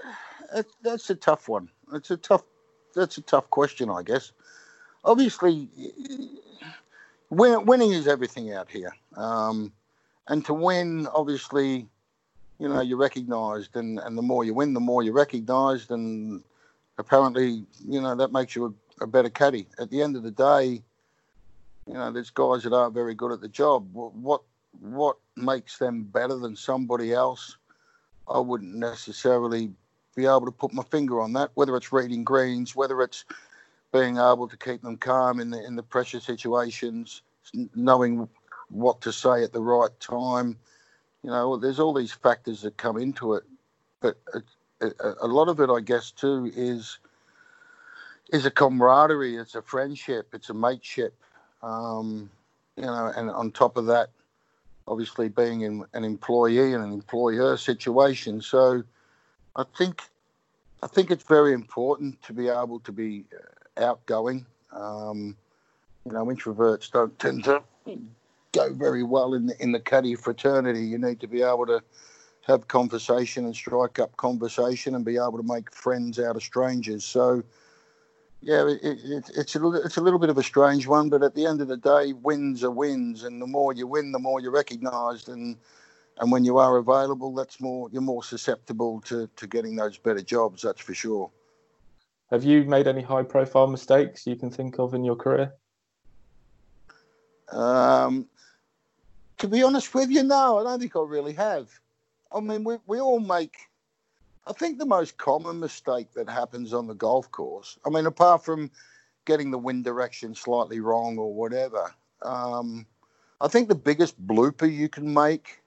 [0.83, 1.67] that's a tough one.
[1.93, 2.43] It's a tough.
[2.93, 4.33] That's a tough question, I guess.
[5.03, 5.67] Obviously,
[7.31, 9.71] win, winning is everything out here, um,
[10.27, 11.87] and to win, obviously,
[12.59, 16.43] you know, you're recognised, and, and the more you win, the more you're recognised, and
[16.99, 19.65] apparently, you know, that makes you a, a, better caddy.
[19.79, 20.83] At the end of the day,
[21.87, 23.91] you know, there's guys that aren't very good at the job.
[23.91, 24.43] What
[24.79, 27.57] what makes them better than somebody else?
[28.27, 29.71] I wouldn't necessarily
[30.15, 31.51] be able to put my finger on that.
[31.55, 33.25] Whether it's reading greens, whether it's
[33.93, 37.21] being able to keep them calm in the in the pressure situations,
[37.75, 38.27] knowing
[38.69, 40.57] what to say at the right time.
[41.23, 43.43] You know, there's all these factors that come into it,
[44.01, 44.41] but a,
[44.85, 46.99] a, a lot of it, I guess, too, is
[48.31, 49.35] is a camaraderie.
[49.35, 50.29] It's a friendship.
[50.33, 51.15] It's a mateship.
[51.61, 52.31] Um,
[52.77, 54.09] you know, and on top of that,
[54.91, 58.41] obviously being in an employee and an employer situation.
[58.41, 58.83] So,
[59.55, 60.01] I think
[60.83, 64.45] I think it's very important to be able to be uh, outgoing.
[64.71, 65.37] Um,
[66.05, 67.61] you know, introverts don't tend to
[68.51, 70.81] go very well in the, in the caddy fraternity.
[70.81, 71.81] You need to be able to
[72.47, 77.05] have conversation and strike up conversation and be able to make friends out of strangers.
[77.05, 77.43] So,
[78.41, 81.35] yeah, it, it, it's a it's a little bit of a strange one, but at
[81.35, 84.39] the end of the day, wins are wins, and the more you win, the more
[84.39, 85.57] you're recognised, and
[86.17, 90.21] and when you are available, that's more you're more susceptible to to getting those better
[90.21, 90.63] jobs.
[90.63, 91.31] That's for sure.
[92.31, 95.53] Have you made any high profile mistakes you can think of in your career?
[97.51, 98.27] Um,
[99.37, 101.69] to be honest with you, no, I don't think I really have.
[102.33, 103.57] I mean, we, we all make,
[104.47, 108.43] I think the most common mistake that happens on the golf course, I mean, apart
[108.43, 108.71] from
[109.25, 112.85] getting the wind direction slightly wrong or whatever, um,
[113.39, 115.61] I think the biggest blooper you can make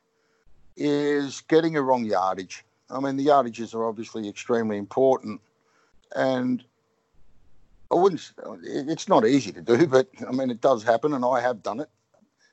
[0.77, 2.65] is getting a wrong yardage.
[2.91, 5.41] I mean, the yardages are obviously extremely important.
[6.15, 6.65] And
[7.91, 8.33] I wouldn't,
[8.63, 11.81] it's not easy to do, but I mean, it does happen, and I have done
[11.81, 11.89] it.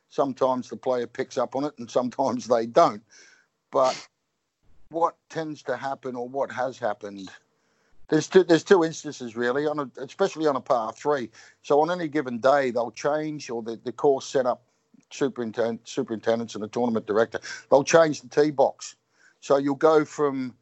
[0.10, 3.02] Sometimes the player picks up on it, and sometimes they don't.
[3.72, 4.08] But
[4.92, 7.32] what tends to happen, or what has happened,
[8.10, 11.30] there's two, there's two instances really, on a, especially on a par three.
[11.62, 14.62] So on any given day, they'll change, or the, the course setup
[15.10, 18.96] superintendent, superintendents and the tournament director, they'll change the tee box.
[19.40, 20.56] So you'll go from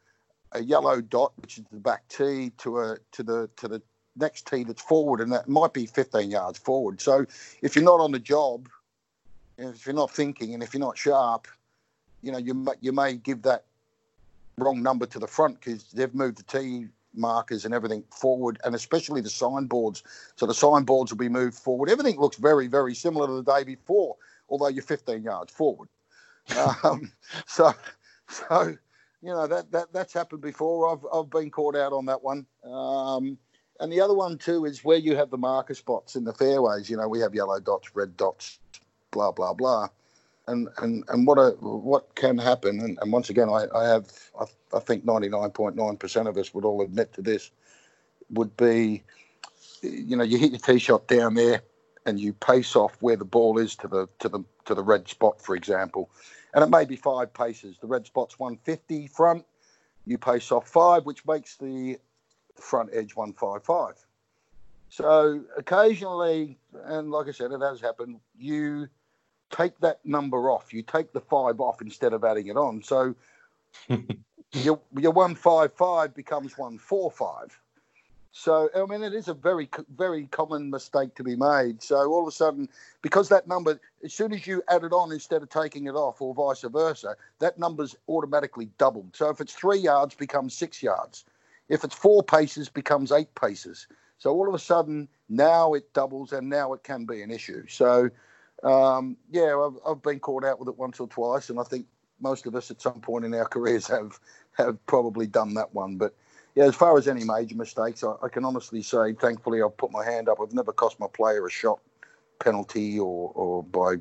[0.52, 3.82] a yellow dot, which is the back tee, to a to the to the
[4.16, 7.02] next tee that's forward, and that might be 15 yards forward.
[7.02, 7.26] So
[7.62, 8.70] if you're not on the job,
[9.58, 11.48] if you're not thinking, and if you're not sharp,
[12.22, 13.66] you know you might you may give that
[14.60, 18.76] wrong number to the front because they've moved the tee markers and everything forward, and
[18.76, 20.04] especially the signboards.
[20.36, 21.90] So the signboards will be moved forward.
[21.90, 24.16] Everything looks very very similar to the day before,
[24.50, 25.90] although you're 15 yards forward.
[26.84, 27.12] um,
[27.46, 27.74] so
[28.28, 28.76] so
[29.22, 30.92] you know that that that's happened before.
[30.92, 32.46] I've I've been caught out on that one.
[32.64, 33.38] Um,
[33.80, 36.90] and the other one too is where you have the marker spots in the fairways.
[36.90, 38.60] You know, we have yellow dots, red dots,
[39.12, 39.88] blah blah blah,
[40.50, 42.80] and and and what a, what can happen.
[42.80, 46.28] And, and once again, I, I have I, I think ninety nine point nine percent
[46.28, 47.52] of us would all admit to this.
[48.32, 49.04] Would be,
[49.82, 51.62] you know, you hit your tee shot down there,
[52.06, 55.08] and you pace off where the ball is to the to the to the red
[55.08, 56.10] spot, for example,
[56.54, 57.78] and it may be five paces.
[57.80, 59.46] The red spot's one fifty front.
[60.06, 62.00] You pace off five, which makes the
[62.56, 64.06] front edge 155.
[64.90, 68.88] So occasionally, and like I said, it has happened, you
[69.50, 70.74] take that number off.
[70.74, 72.84] You take the five off instead of adding it on.
[72.84, 73.16] So
[74.54, 77.60] your, your 155 becomes 145.
[78.32, 81.82] So, I mean, it is a very, very common mistake to be made.
[81.82, 82.70] So, all of a sudden,
[83.02, 86.22] because that number, as soon as you add it on instead of taking it off,
[86.22, 89.16] or vice versa, that number's automatically doubled.
[89.16, 91.26] So, if it's three yards, becomes six yards.
[91.70, 93.88] If it's four paces, becomes eight paces.
[94.20, 97.66] So all of a sudden, now it doubles, and now it can be an issue.
[97.68, 98.10] So,
[98.64, 101.86] um, yeah, I've, I've been caught out with it once or twice, and I think
[102.22, 104.20] most of us at some point in our careers have
[104.58, 105.98] have probably done that one.
[105.98, 106.14] But
[106.56, 109.92] yeah, as far as any major mistakes, I, I can honestly say, thankfully, I've put
[109.92, 110.40] my hand up.
[110.42, 111.80] I've never cost my player a shot
[112.40, 113.96] penalty or or by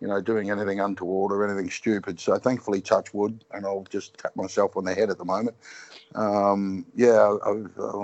[0.00, 2.20] you know, doing anything untoward or anything stupid.
[2.20, 5.56] So thankfully, touch wood, and I'll just tap myself on the head at the moment.
[6.14, 7.50] Um, yeah, I,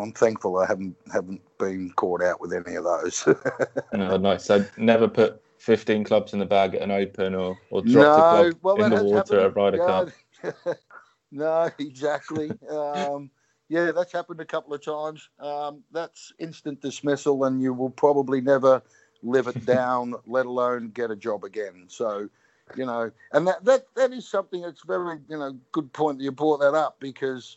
[0.02, 3.26] am thankful I haven't haven't been caught out with any of those.
[3.92, 4.44] oh, nice.
[4.44, 8.48] So never put 15 clubs in the bag at an open or, or dropped no,
[8.48, 10.52] a club well, in the water at Ryder yeah.
[10.52, 10.78] Cup.
[11.32, 12.50] no, exactly.
[12.68, 13.30] Um,
[13.70, 15.30] yeah, that's happened a couple of times.
[15.40, 18.82] Um, that's instant dismissal, and you will probably never
[19.22, 21.86] live it down, let alone get a job again.
[21.88, 22.28] So,
[22.76, 26.24] you know, and that, that, that is something that's very, you know, good point that
[26.24, 27.56] you brought that up because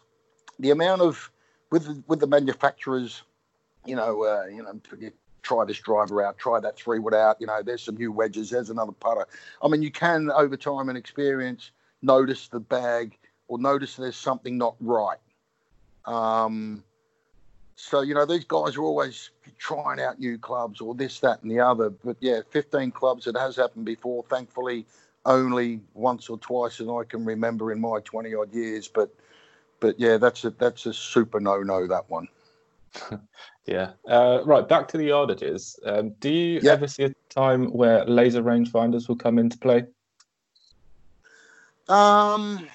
[0.59, 1.29] the amount of,
[1.71, 3.23] with, with the manufacturers,
[3.85, 4.79] you know, uh, you know,
[5.47, 8.49] try this driver out, try that three wood out, you know, there's some new wedges,
[8.49, 9.25] there's another putter.
[9.63, 14.57] I mean, you can over time and experience notice the bag or notice there's something
[14.57, 15.19] not right.
[16.05, 16.83] Um,
[17.75, 21.51] so, you know, these guys are always trying out new clubs or this, that, and
[21.51, 21.89] the other.
[21.89, 24.25] But yeah, 15 clubs, it has happened before.
[24.29, 24.85] Thankfully,
[25.25, 28.87] only once or twice and I can remember in my 20 odd years.
[28.89, 29.13] But,
[29.79, 32.27] but yeah, that's a, that's a super no no, that one.
[33.67, 33.91] Yeah.
[34.07, 34.67] Uh, right.
[34.67, 35.77] Back to the yardages.
[35.85, 36.71] Um, do you Yeah.
[36.71, 39.85] ever see a time where laser rangefinders will come into play?
[41.89, 42.67] Um,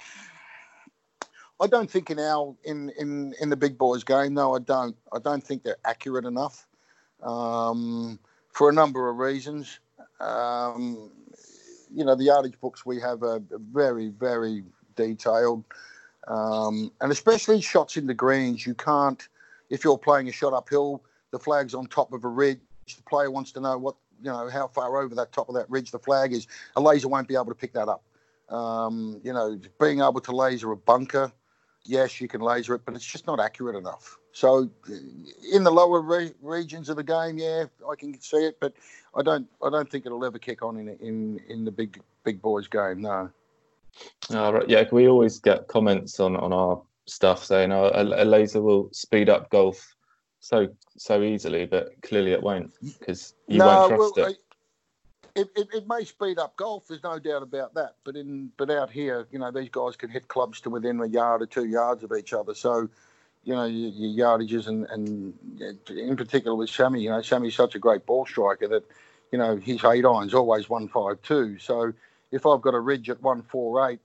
[1.61, 4.35] I don't think in our in in in the big boys game.
[4.35, 4.97] No, I don't.
[5.13, 6.67] I don't think they're accurate enough.
[7.23, 8.19] Um,
[8.51, 9.79] for a number of reasons.
[10.21, 11.11] Um,
[11.95, 14.65] you know, the yardage books we have are very very
[14.97, 15.65] detailed,
[16.29, 18.67] um, and especially shots in the greens.
[18.67, 19.27] You can't
[19.73, 21.03] if you're playing a shot uphill.
[21.33, 22.61] The flag's on top of a ridge.
[22.95, 25.69] The player wants to know what you know how far over that top of that
[25.69, 26.47] ridge the flag is.
[26.77, 28.05] A laser won't be able to pick that up.
[28.51, 31.33] Um, you know, being able to laser a bunker,
[31.85, 34.19] yes, you can laser it, but it's just not accurate enough.
[34.33, 34.71] So,
[35.53, 38.75] in the lower re- regions of the game, yeah, I can see it, but
[39.17, 42.43] I don't, I don't think it'll ever kick on in in in the big big
[42.43, 43.01] boys game.
[43.01, 43.31] No.
[44.31, 48.63] Uh, right, yeah, we always get comments on, on our stuff saying a, a laser
[48.63, 49.95] will speed up golf
[50.41, 54.39] so so easily, but clearly it won't because you won't trust well, it.
[55.35, 56.89] It, it, it may speed up golf.
[56.89, 57.95] There's no doubt about that.
[58.05, 61.07] But in but out here, you know, these guys can hit clubs to within a
[61.07, 62.55] yard or two yards of each other.
[62.55, 62.89] So,
[63.45, 65.33] you know, your, your yardages and and
[65.89, 68.85] in particular with Sami, you know, Sami's such a great ball striker that,
[69.31, 71.59] you know, his eight iron's always one five two.
[71.59, 71.95] So
[72.31, 74.01] if I've got a ridge at one four eight,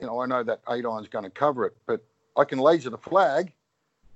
[0.00, 1.76] you know, I know that eight iron's going to cover it.
[1.86, 2.02] But
[2.40, 3.52] I can laser the flag,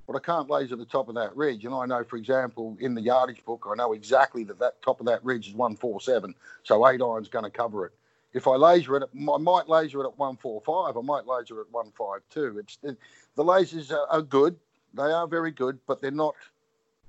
[0.07, 1.65] but I can't laser the top of that ridge.
[1.67, 5.01] And I know, for example, in the yardage book, I know exactly that that top
[5.01, 6.35] of that ridge is 147.
[6.65, 7.93] So eight iron's going to cover it.
[8.33, 10.97] If I laser it, I might laser it at 145.
[10.97, 12.59] I might laser it at 152.
[12.59, 12.97] It's the,
[13.37, 14.57] the lasers are, are good.
[14.95, 16.35] They are very good, but they're not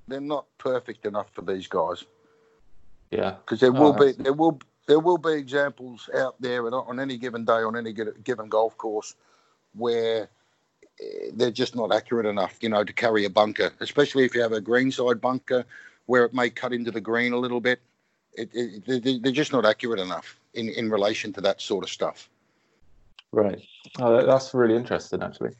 [0.07, 2.05] they're not perfect enough for these guys
[3.11, 6.99] Yeah, because there Oh, will be there will there will be examples out there on
[6.99, 9.15] any given day on any given golf course
[9.75, 10.29] where
[11.33, 14.53] they're just not accurate enough, you know, to carry a bunker, especially if you have
[14.53, 15.65] a greenside bunker
[16.05, 17.79] where it may cut into the green a little bit.
[18.33, 21.89] It, it, they- they're just not accurate enough in, in relation to that sort of
[21.89, 22.29] stuff.
[23.31, 23.61] right.
[23.99, 25.51] Oh, that's really interesting, actually.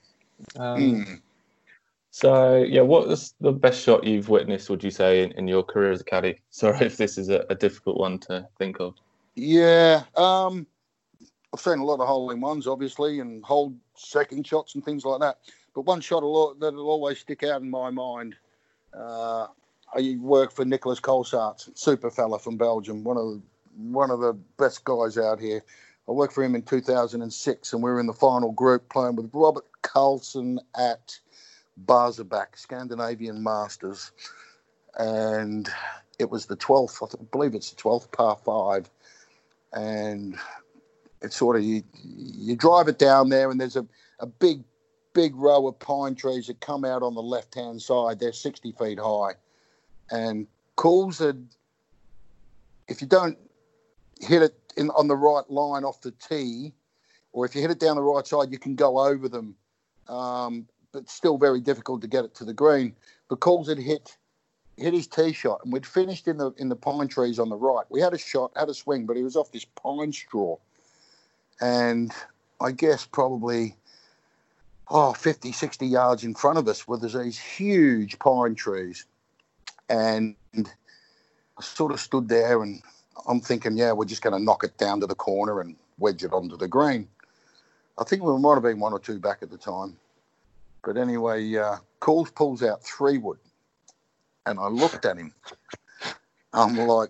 [0.58, 1.22] Um, Mm.
[2.12, 5.64] So, yeah, what is the best shot you've witnessed, would you say, in, in your
[5.64, 6.40] career as a caddy?
[6.50, 8.96] Sorry if this is a, a difficult one to think of.
[9.36, 10.66] Yeah, um,
[11.54, 15.06] I've seen a lot of hole in ones, obviously, and hold second shots and things
[15.06, 15.40] like that.
[15.74, 16.22] But one shot
[16.60, 18.36] that'll always stick out in my mind.
[18.94, 19.48] Uh,
[19.94, 23.42] I work for Nicolas Colsaerts, super fella from Belgium, one of the,
[23.78, 25.62] one of the best guys out here.
[26.08, 29.30] I worked for him in 2006, and we were in the final group playing with
[29.34, 31.20] Robert Karlsson at
[31.86, 34.12] Barsebäck, Scandinavian Masters,
[34.98, 35.68] and
[36.20, 37.20] it was the 12th.
[37.20, 38.90] I believe it's the 12th par five,
[39.74, 40.38] and
[41.26, 43.86] it's sort of you you drive it down there, and there's a,
[44.20, 44.64] a big
[45.14, 48.20] big row of pine trees that come out on the left hand side.
[48.20, 49.34] They're 60 feet high,
[50.12, 51.46] and Cools had
[52.88, 53.38] if you don't
[54.22, 56.74] hit it in on the right line off the tee,
[57.32, 59.56] or if you hit it down the right side, you can go over them.
[60.08, 62.96] Um, but still very difficult to get it to the green.
[63.28, 64.16] But Cools had hit
[64.78, 67.56] hit his tee shot, and we'd finished in the in the pine trees on the
[67.56, 67.86] right.
[67.90, 70.58] We had a shot, had a swing, but he was off this pine straw,
[71.62, 72.12] and
[72.62, 73.76] I guess probably
[74.90, 79.06] oh 50, 60 yards in front of us were these huge pine trees,
[79.90, 82.82] and I sort of stood there and
[83.28, 86.24] I'm thinking, yeah, we're just going to knock it down to the corner and wedge
[86.24, 87.08] it onto the green.
[87.98, 89.96] I think we might have been one or two back at the time.
[90.84, 93.40] But anyway, uh, Cools pulls out three wood,
[94.46, 95.34] and I looked at him.
[96.54, 97.10] I'm like,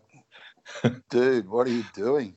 [1.10, 2.36] dude, what are you doing?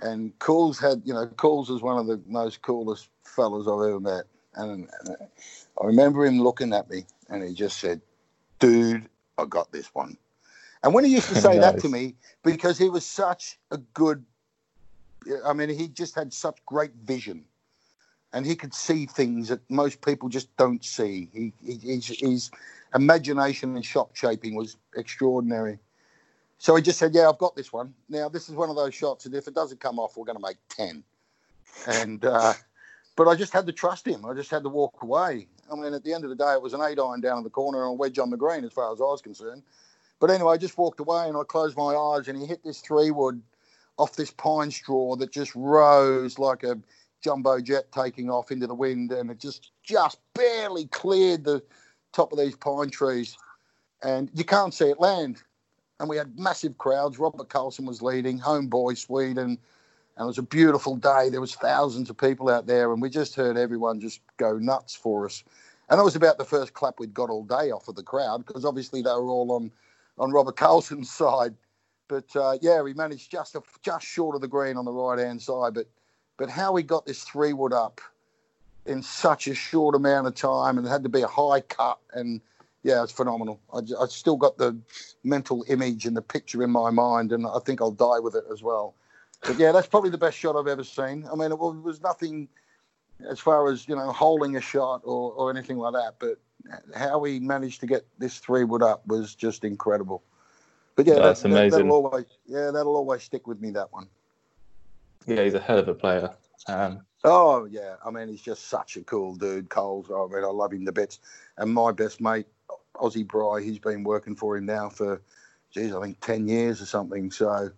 [0.00, 4.00] And Cools had, you know, Cools is one of the most coolest fellas I've ever
[4.00, 4.24] met.
[4.54, 5.16] And, and
[5.80, 8.00] I remember him looking at me, and he just said,
[8.58, 10.16] dude, I got this one.
[10.82, 14.24] And when he used to say that to me, because he was such a good,
[15.44, 17.44] I mean, he just had such great vision
[18.32, 21.28] and he could see things that most people just don't see.
[21.32, 22.50] He, he his, his
[22.94, 25.78] imagination and shop shaping was extraordinary.
[26.62, 27.92] So he just said, "Yeah, I've got this one.
[28.08, 30.38] Now this is one of those shots, and if it doesn't come off, we're going
[30.38, 31.02] to make 10.
[31.88, 32.52] And uh,
[33.16, 34.24] but I just had to trust him.
[34.24, 35.48] I just had to walk away.
[35.72, 37.42] I mean, at the end of the day, it was an eight iron down in
[37.42, 39.64] the corner and a wedge on the green, as far as I was concerned.
[40.20, 42.80] But anyway, I just walked away and I closed my eyes, and he hit this
[42.80, 43.42] three wood
[43.98, 46.78] off this pine straw that just rose like a
[47.24, 51.60] jumbo jet taking off into the wind, and it just just barely cleared the
[52.12, 53.36] top of these pine trees,
[54.04, 55.42] and you can't see it land.
[56.00, 57.18] And we had massive crowds.
[57.18, 59.58] Robert Karlsson was leading, homeboy Sweden,
[60.16, 61.28] and it was a beautiful day.
[61.30, 64.94] There was thousands of people out there, and we just heard everyone just go nuts
[64.94, 65.44] for us.
[65.88, 68.44] and that was about the first clap we'd got all day off of the crowd
[68.46, 69.70] because obviously they were all on
[70.18, 71.54] on Robert Karlsson's side.
[72.08, 75.18] But uh, yeah, we managed just a, just short of the green on the right
[75.18, 75.74] hand side.
[75.74, 75.86] But
[76.36, 78.00] but how we got this three wood up
[78.86, 81.98] in such a short amount of time and it had to be a high cut
[82.14, 82.40] and
[82.82, 83.60] yeah, it's phenomenal.
[83.72, 84.76] I, I still got the
[85.24, 88.44] mental image and the picture in my mind, and I think I'll die with it
[88.52, 88.94] as well.
[89.42, 91.26] But yeah, that's probably the best shot I've ever seen.
[91.30, 92.48] I mean, it was nothing
[93.28, 96.14] as far as you know, holding a shot or, or anything like that.
[96.18, 96.38] But
[96.96, 100.22] how he managed to get this three wood up was just incredible.
[100.94, 101.86] But yeah, that's that, amazing.
[101.86, 103.70] That'll always, yeah, that'll always stick with me.
[103.70, 104.08] That one.
[105.26, 106.30] Yeah, he's a hell of a player.
[106.68, 110.10] Um, oh yeah, I mean, he's just such a cool dude, Coles.
[110.10, 111.20] I mean, I love him to bits.
[111.56, 112.46] And my best mate,
[112.96, 115.20] Ozzy Bry, he's been working for him now for,
[115.72, 117.30] geez, I think ten years or something.
[117.30, 117.70] So,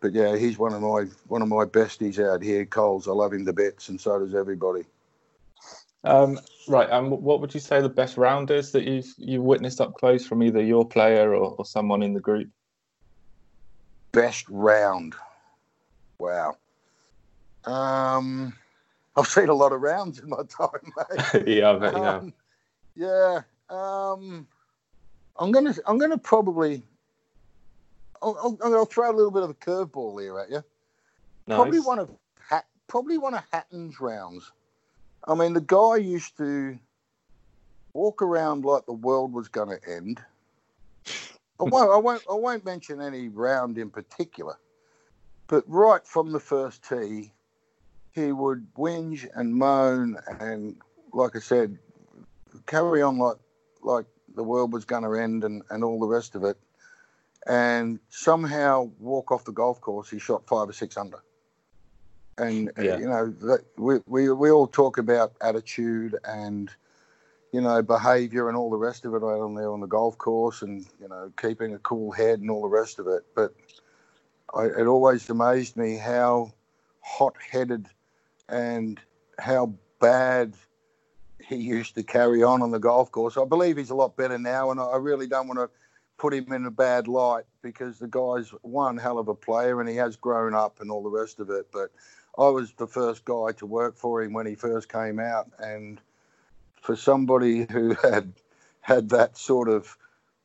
[0.00, 3.08] but yeah, he's one of my one of my besties out here, Coles.
[3.08, 4.84] I love him to bits, and so does everybody.
[6.04, 6.38] Um,
[6.68, 9.94] right, and what would you say the best round is that you've you've witnessed up
[9.94, 12.48] close from either your player or, or someone in the group?
[14.12, 15.14] Best round,
[16.18, 16.56] wow.
[17.64, 18.54] Um,
[19.16, 21.46] I've seen a lot of rounds in my time, mate.
[21.46, 22.32] yeah, I bet you um,
[22.94, 23.40] Yeah,
[23.70, 24.46] um,
[25.36, 26.82] I'm gonna I'm gonna probably
[28.20, 30.64] I'll, I'll, I'll, throw a little bit of a curveball here at you.
[31.46, 31.56] Nice.
[31.56, 32.10] Probably one of
[32.88, 34.50] probably one of Hatton's rounds.
[35.26, 36.78] I mean, the guy used to
[37.92, 40.20] walk around like the world was going to end.
[41.06, 41.10] I
[41.64, 44.56] won't, I won't, I won't mention any round in particular,
[45.46, 47.32] but right from the first tee,
[48.12, 50.76] he would whinge and moan and,
[51.12, 51.78] like I said,
[52.66, 53.36] carry on like
[53.82, 56.56] like the world was going to end and, and all the rest of it.
[57.46, 61.22] And somehow walk off the golf course, he shot five or six under.
[62.36, 66.70] And, uh, you know, that we, we, we all talk about attitude and,
[67.52, 70.18] you know, behavior and all the rest of it out on there on the golf
[70.18, 73.24] course and, you know, keeping a cool head and all the rest of it.
[73.34, 73.54] But
[74.54, 76.52] I, it always amazed me how
[77.00, 77.88] hot headed
[78.48, 79.00] and
[79.38, 80.54] how bad–
[81.48, 83.38] he used to carry on on the golf course.
[83.38, 85.70] I believe he's a lot better now, and I really don't want to
[86.18, 89.88] put him in a bad light because the guy's one hell of a player and
[89.88, 91.68] he has grown up and all the rest of it.
[91.72, 91.90] But
[92.36, 96.00] I was the first guy to work for him when he first came out, and
[96.82, 98.32] for somebody who had
[98.80, 99.96] had that sort of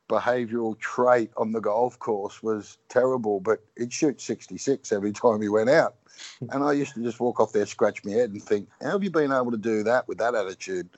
[0.08, 3.40] behavioural trait on the golf course was terrible.
[3.40, 5.96] But he'd shoot 66 every time he went out.
[6.52, 9.02] And I used to just walk off there, scratch my head, and think, how have
[9.02, 10.88] you been able to do that with that attitude?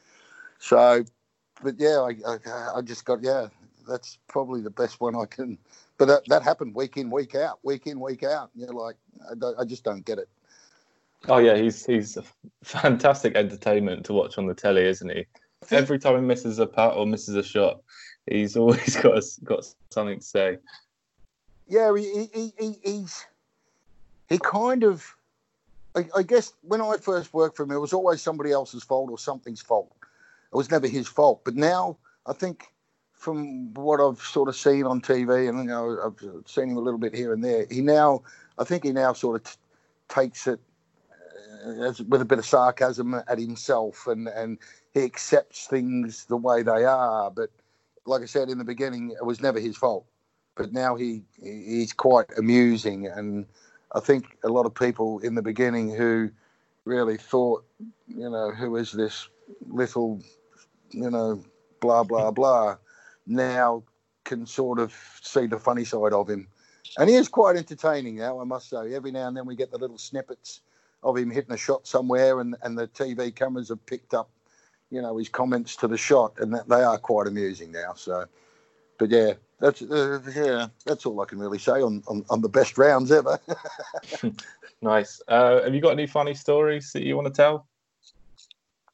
[0.58, 1.04] So,
[1.62, 3.48] but yeah, I, I, I just got, yeah,
[3.88, 5.56] that's probably the best one I can.
[5.96, 8.50] But that, that happened week in, week out, week in, week out.
[8.54, 8.96] You're like,
[9.30, 10.28] I, I just don't get it.
[11.28, 12.24] Oh yeah, he's he's a
[12.62, 15.26] fantastic entertainment to watch on the telly, isn't he?
[15.70, 17.80] Every time he misses a putt or misses a shot,
[18.26, 20.58] he's always got a, got something to say.
[21.68, 23.26] Yeah, he, he, he he's
[24.28, 25.16] he kind of,
[25.94, 29.10] I, I, guess when I first worked for him, it was always somebody else's fault
[29.10, 29.92] or something's fault.
[30.52, 31.42] It was never his fault.
[31.44, 31.96] But now
[32.26, 32.72] I think
[33.12, 36.80] from what I've sort of seen on TV and you know I've seen him a
[36.80, 38.22] little bit here and there, he now
[38.58, 39.58] I think he now sort of t-
[40.08, 40.60] takes it
[41.64, 44.58] uh, as, with a bit of sarcasm at himself and and
[44.96, 47.30] he accepts things the way they are.
[47.30, 47.50] But
[48.06, 50.06] like I said in the beginning, it was never his fault.
[50.56, 53.46] But now he he's quite amusing and
[53.94, 56.30] I think a lot of people in the beginning who
[56.84, 57.64] really thought,
[58.08, 59.28] you know, who is this
[59.68, 60.20] little,
[60.90, 61.42] you know,
[61.80, 62.76] blah, blah, blah,
[63.26, 63.82] now
[64.24, 66.48] can sort of see the funny side of him.
[66.98, 68.94] And he is quite entertaining now, I must say.
[68.94, 70.60] Every now and then we get the little snippets
[71.02, 74.30] of him hitting a shot somewhere, and, and the TV cameras have picked up,
[74.96, 77.92] you know, his comments to the shot, and that, they are quite amusing now.
[77.94, 78.24] So,
[78.98, 82.48] but yeah, that's uh, yeah, that's all I can really say on, on, on the
[82.48, 83.38] best rounds ever.
[84.80, 85.20] nice.
[85.28, 87.66] Uh, have you got any funny stories that you want to tell?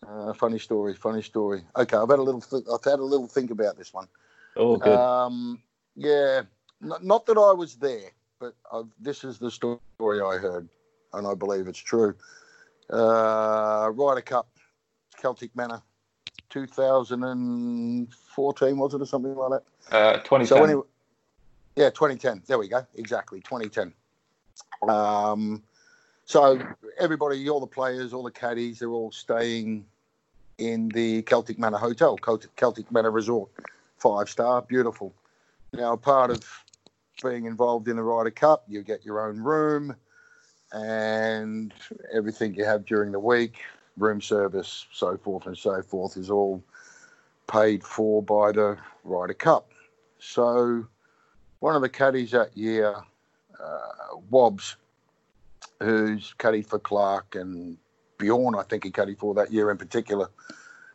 [0.04, 1.62] Uh, funny story, funny story.
[1.76, 2.40] Okay, I've had a little.
[2.40, 4.08] Th- I've had a little think about this one.
[4.56, 4.98] Oh, good.
[4.98, 5.62] Um,
[5.94, 6.42] yeah,
[6.80, 10.68] not, not that I was there, but I've, this is the story I heard,
[11.12, 12.16] and I believe it's true.
[12.90, 14.48] Uh, Ryder Cup,
[15.16, 15.80] Celtic Manor,
[16.52, 19.62] 2014 was it or something like that?
[19.90, 20.46] Uh, 2010.
[20.46, 20.82] So anyway,
[21.76, 22.42] yeah, 2010.
[22.46, 22.86] There we go.
[22.94, 23.92] Exactly, 2010.
[24.88, 25.62] Um,
[26.26, 26.60] so
[26.98, 29.86] everybody, all the players, all the caddies, they're all staying
[30.58, 33.48] in the Celtic Manor Hotel, Celtic Manor Resort,
[33.96, 35.14] five star, beautiful.
[35.72, 36.44] Now, part of
[37.22, 39.96] being involved in the Ryder Cup, you get your own room
[40.72, 41.72] and
[42.12, 43.60] everything you have during the week,
[43.96, 46.62] room service, so forth and so forth, is all
[47.46, 49.70] paid for by the Ryder Cup.
[50.18, 50.86] So
[51.60, 52.94] one of the caddies that year,
[53.62, 54.76] uh, Wobbs,
[55.80, 57.76] who's caddy for Clarke and
[58.18, 60.28] Bjorn, I think he caddied for that year in particular.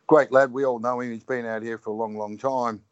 [0.06, 1.12] Great lad, we all know him.
[1.12, 2.82] He's been out here for a long, long time.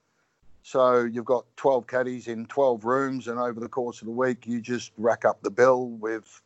[0.62, 4.46] So you've got 12 caddies in 12 rooms, and over the course of the week,
[4.46, 6.42] you just rack up the bill with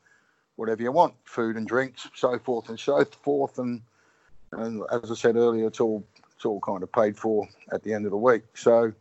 [0.60, 3.58] whatever you want, food and drinks, so forth and so forth.
[3.58, 3.80] And,
[4.52, 6.04] and as I said earlier, it's all
[6.36, 8.42] it's all kind of paid for at the end of the week.
[8.54, 8.92] So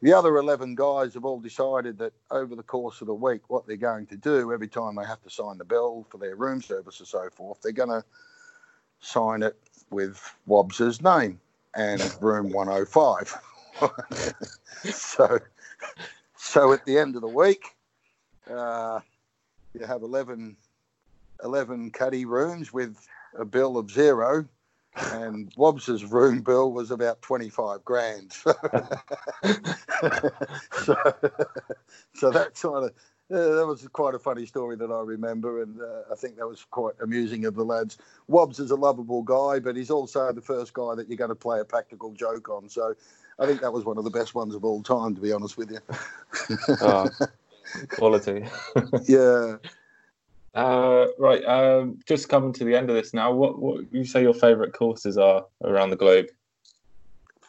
[0.00, 3.66] the other 11 guys have all decided that over the course of the week, what
[3.66, 6.62] they're going to do every time they have to sign the bill for their room
[6.62, 8.04] service or so forth, they're going to
[9.00, 9.56] sign it
[9.90, 11.38] with Wobbs's name
[11.74, 13.34] and room 105.
[14.90, 15.38] so,
[16.36, 17.76] so at the end of the week,
[18.50, 19.00] uh,
[19.74, 20.56] you have 11,
[21.42, 22.96] 11 caddy rooms with
[23.38, 24.46] a bill of zero
[24.96, 28.32] and Wobbs's room bill was about 25 grand.
[28.32, 28.46] so,
[32.14, 32.92] so that sort of
[33.32, 36.46] uh, that was quite a funny story that I remember, and uh, I think that
[36.46, 37.96] was quite amusing of the lads.
[38.28, 41.34] Wobbs is a lovable guy, but he's also the first guy that you're going to
[41.34, 42.68] play a practical joke on.
[42.68, 42.94] So
[43.38, 45.56] I think that was one of the best ones of all time, to be honest
[45.56, 45.80] with you.
[46.82, 47.08] oh,
[47.88, 48.44] quality.
[49.04, 49.56] yeah.
[50.54, 53.32] Uh, right, um, just coming to the end of this now.
[53.32, 56.26] What what you say your favourite courses are around the globe?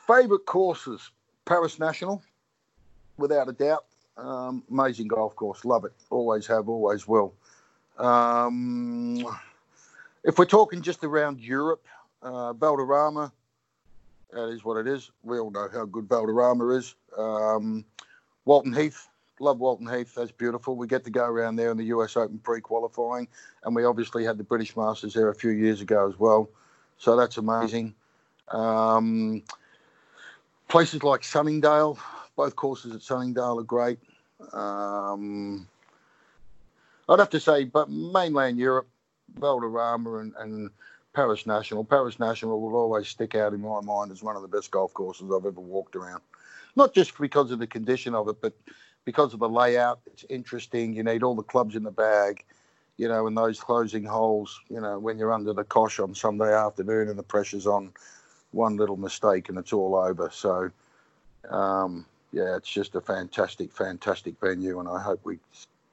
[0.08, 1.12] Favourite courses:
[1.45, 2.24] Paris National,
[3.18, 3.86] without a doubt.
[4.18, 5.91] Um, amazing golf course, love it.
[6.10, 7.34] Always have, always will.
[7.97, 9.26] Um,
[10.24, 11.86] if we're talking just around Europe,
[12.22, 13.32] uh, Valderrama,
[14.32, 15.12] that is what it is.
[15.24, 16.95] We all know how good Valderrama is.
[17.18, 17.86] Um,
[18.45, 19.08] Walton Heath,
[19.40, 20.16] love Walton Heath.
[20.16, 20.76] That's beautiful.
[20.76, 23.28] We get to go around there in the US Open pre-qualifying,
[23.64, 26.50] and we obviously had the British Masters there a few years ago as well.
[26.98, 27.94] So that's amazing.
[28.50, 29.44] Um,
[30.68, 31.98] places like Sunningdale,
[32.36, 34.00] both courses at Sunningdale are great.
[34.54, 35.68] Um,
[37.10, 38.88] I'd have to say, but mainland Europe,
[39.38, 40.70] Valderrama and, and
[41.14, 41.84] Paris National.
[41.84, 44.94] Paris National will always stick out in my mind as one of the best golf
[44.94, 46.22] courses I've ever walked around.
[46.76, 48.54] Not just because of the condition of it, but
[49.06, 50.93] because of the layout, it's interesting.
[50.93, 52.43] You need all the clubs in the bag,
[52.97, 56.53] you know, and those closing holes, you know, when you're under the cosh on Sunday
[56.53, 57.93] afternoon and the pressure's on,
[58.51, 60.30] one little mistake and it's all over.
[60.32, 60.72] So,
[61.49, 65.39] um, yeah, it's just a fantastic, fantastic venue, and I hope we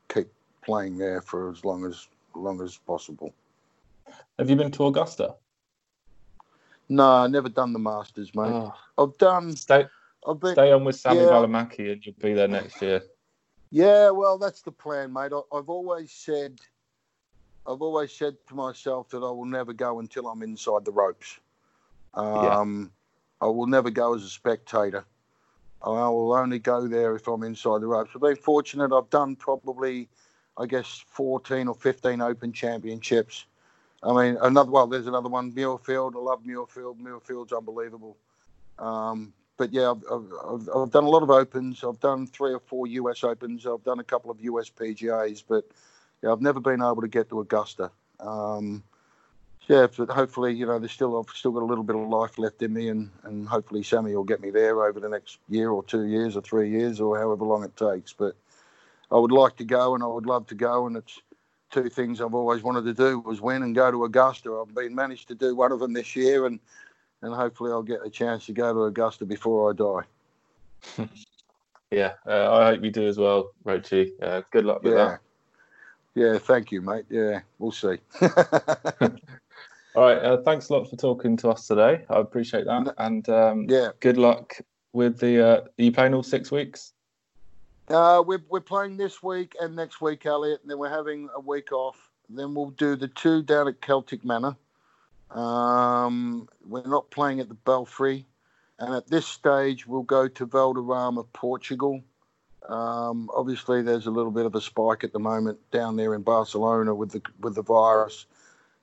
[0.09, 0.29] keep
[0.65, 3.35] playing there for as long as long as possible.
[4.39, 5.35] Have you been to Augusta?
[6.89, 8.53] No, never done the Masters, mate.
[8.53, 8.75] Oh.
[8.99, 9.55] I've done.
[9.57, 9.87] Stay,
[10.27, 13.03] I've stay on with Sami yeah, Välimäki and you'll be there next year.
[13.71, 15.33] Yeah, well, that's the plan, mate.
[15.33, 16.61] I, have always said,
[17.67, 21.41] I've always said to myself that I will never go until I'm inside the ropes.
[22.15, 22.91] Um,
[23.41, 23.47] yeah.
[23.47, 25.05] I will never go as a spectator.
[25.85, 28.11] I will only go there if I'm inside the ropes.
[28.15, 28.93] I've been fortunate.
[28.93, 30.09] I've done probably,
[30.57, 33.47] I guess, 14 or 15 Open Championships.
[34.03, 36.15] I mean, another well, there's another one, Muirfield.
[36.15, 37.01] I love Muirfield.
[37.01, 38.17] Muirfield's unbelievable.
[38.79, 41.85] Um, but yeah, I've, I've, I've, done a lot of opens.
[41.85, 43.67] I've done three or four US Opens.
[43.67, 45.65] I've done a couple of US PGAs, but
[46.23, 47.91] yeah, I've never been able to get to Augusta.
[48.21, 48.83] Um,
[49.69, 52.39] yeah, but hopefully, you know, there's still I've still got a little bit of life
[52.39, 55.71] left in me, and and hopefully Sami will get me there over the next year
[55.71, 58.13] or two years or three years or however long it takes.
[58.13, 58.35] But
[59.11, 61.21] I would like to go, and I would love to go, and it's
[61.71, 64.53] two things I've always wanted to do was win and go to Augusta.
[64.55, 66.59] I've been managed to do one of them this year, and
[67.23, 71.09] and hopefully I'll get a chance to go to Augusta before I die.
[71.91, 74.11] yeah, uh, I hope you do as well, Roachy.
[74.21, 75.05] Uh, good luck with yeah.
[75.05, 75.21] that.
[76.15, 77.07] Yeah, thank you, mate.
[77.09, 77.97] Yeah, we'll see.
[79.95, 82.05] All right, uh, thanks a lot for talking to us today.
[82.09, 84.55] I appreciate that, and um, yeah, good luck
[84.93, 85.41] with the.
[85.41, 86.95] Uh, are you playing all six weeks?
[87.89, 91.41] Uh, we're we're playing this week and next week, Elliot, and then we're having a
[91.41, 92.11] week off.
[92.31, 94.57] Then we'll do the two down at Celtic Manor.
[95.33, 98.27] Um, we're not playing at the Belfry,
[98.79, 102.03] and at this stage, we'll go to Valderrama, Portugal.
[102.69, 106.23] Um, obviously, there's a little bit of a spike at the moment down there in
[106.23, 108.27] Barcelona with the with the virus.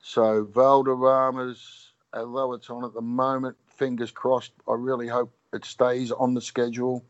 [0.02, 4.52] So Valderrama's, although it's on at the moment, fingers crossed.
[4.68, 7.04] I really hope it stays on the schedule.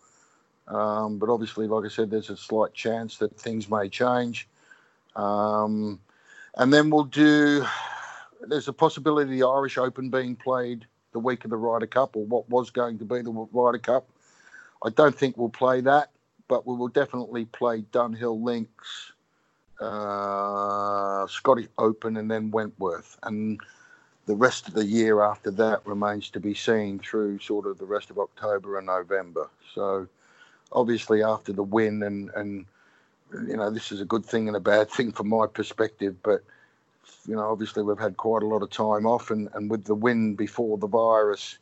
[0.69, 4.49] Um, but obviously, like I said, there's a slight chance that things may change.
[5.17, 5.99] Um,
[6.57, 7.65] and then we'll do
[8.47, 12.25] there's a possibility the Irish Open being played the week of the Ryder Cup, or
[12.25, 14.09] what was going to be the Ryder Cup.
[14.85, 16.11] I don't think we'll play that,
[16.49, 19.13] but we will definitely play Dunhill Links,
[19.81, 23.19] uh, Scottish Open, and then Wentworth.
[23.25, 23.61] And
[24.27, 27.85] the rest of the year after that remains to be seen through sort of the
[27.85, 29.49] rest of October and November.
[29.75, 30.07] So
[30.73, 32.67] obviously after the win and and
[33.49, 36.43] you know this is a good thing and a bad thing from my perspective, but
[37.27, 39.95] you know obviously we've had quite a lot of time off and and with the
[39.95, 41.59] win before the virus.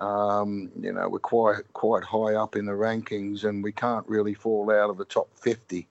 [0.00, 4.34] Um, you know we're quite quite high up in the rankings and we can't really
[4.34, 5.86] fall out of the top 50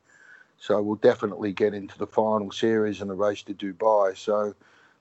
[0.57, 4.53] so we'll definitely get into the final series and the race to Dubai so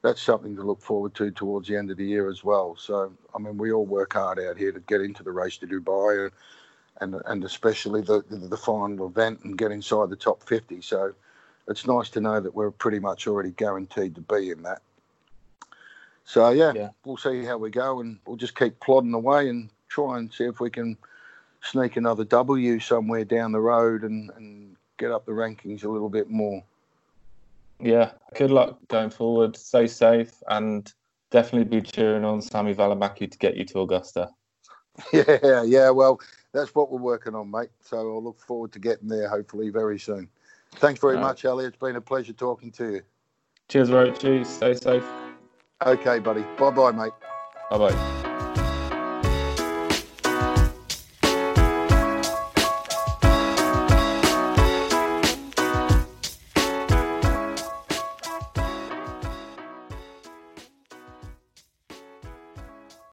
[0.03, 2.77] that's something to look forward to towards the end of the year as well.
[2.77, 5.67] So, I mean, we all work hard out here to get into the race to
[5.67, 6.33] Dubai, and
[7.01, 10.83] and, and especially the, the, the final event and get inside the top 50.
[10.83, 11.15] So,
[11.69, 14.83] it's nice to know that we're pretty much already guaranteed to be in that.
[16.25, 19.71] So yeah, yeah, we'll see how we go, and we'll just keep plodding away and
[19.89, 20.97] try and see if we can
[21.63, 26.09] sneak another W somewhere down the road and, and get up the rankings a little
[26.09, 26.63] bit more
[27.83, 29.57] yeah, good luck going forward.
[29.57, 30.91] Stay safe and
[31.31, 34.31] definitely be cheering on Sami Välimäki to get you to Augusta.
[35.13, 35.91] Yeah, yeah.
[35.91, 36.21] Well,
[36.53, 37.71] that's what we're working on, mate.
[37.81, 40.29] So I'll look forward to getting there hopefully very soon.
[40.77, 41.75] Thanks very much, Elliot.
[41.75, 43.03] It's been a pleasure talking to you.
[43.69, 44.19] Cheers, Roach.
[44.19, 44.49] Cheers.
[44.49, 45.05] Stay safe.
[45.85, 46.45] Okay, buddy.
[46.59, 47.13] Bye bye, mate.
[47.71, 48.19] Bye bye.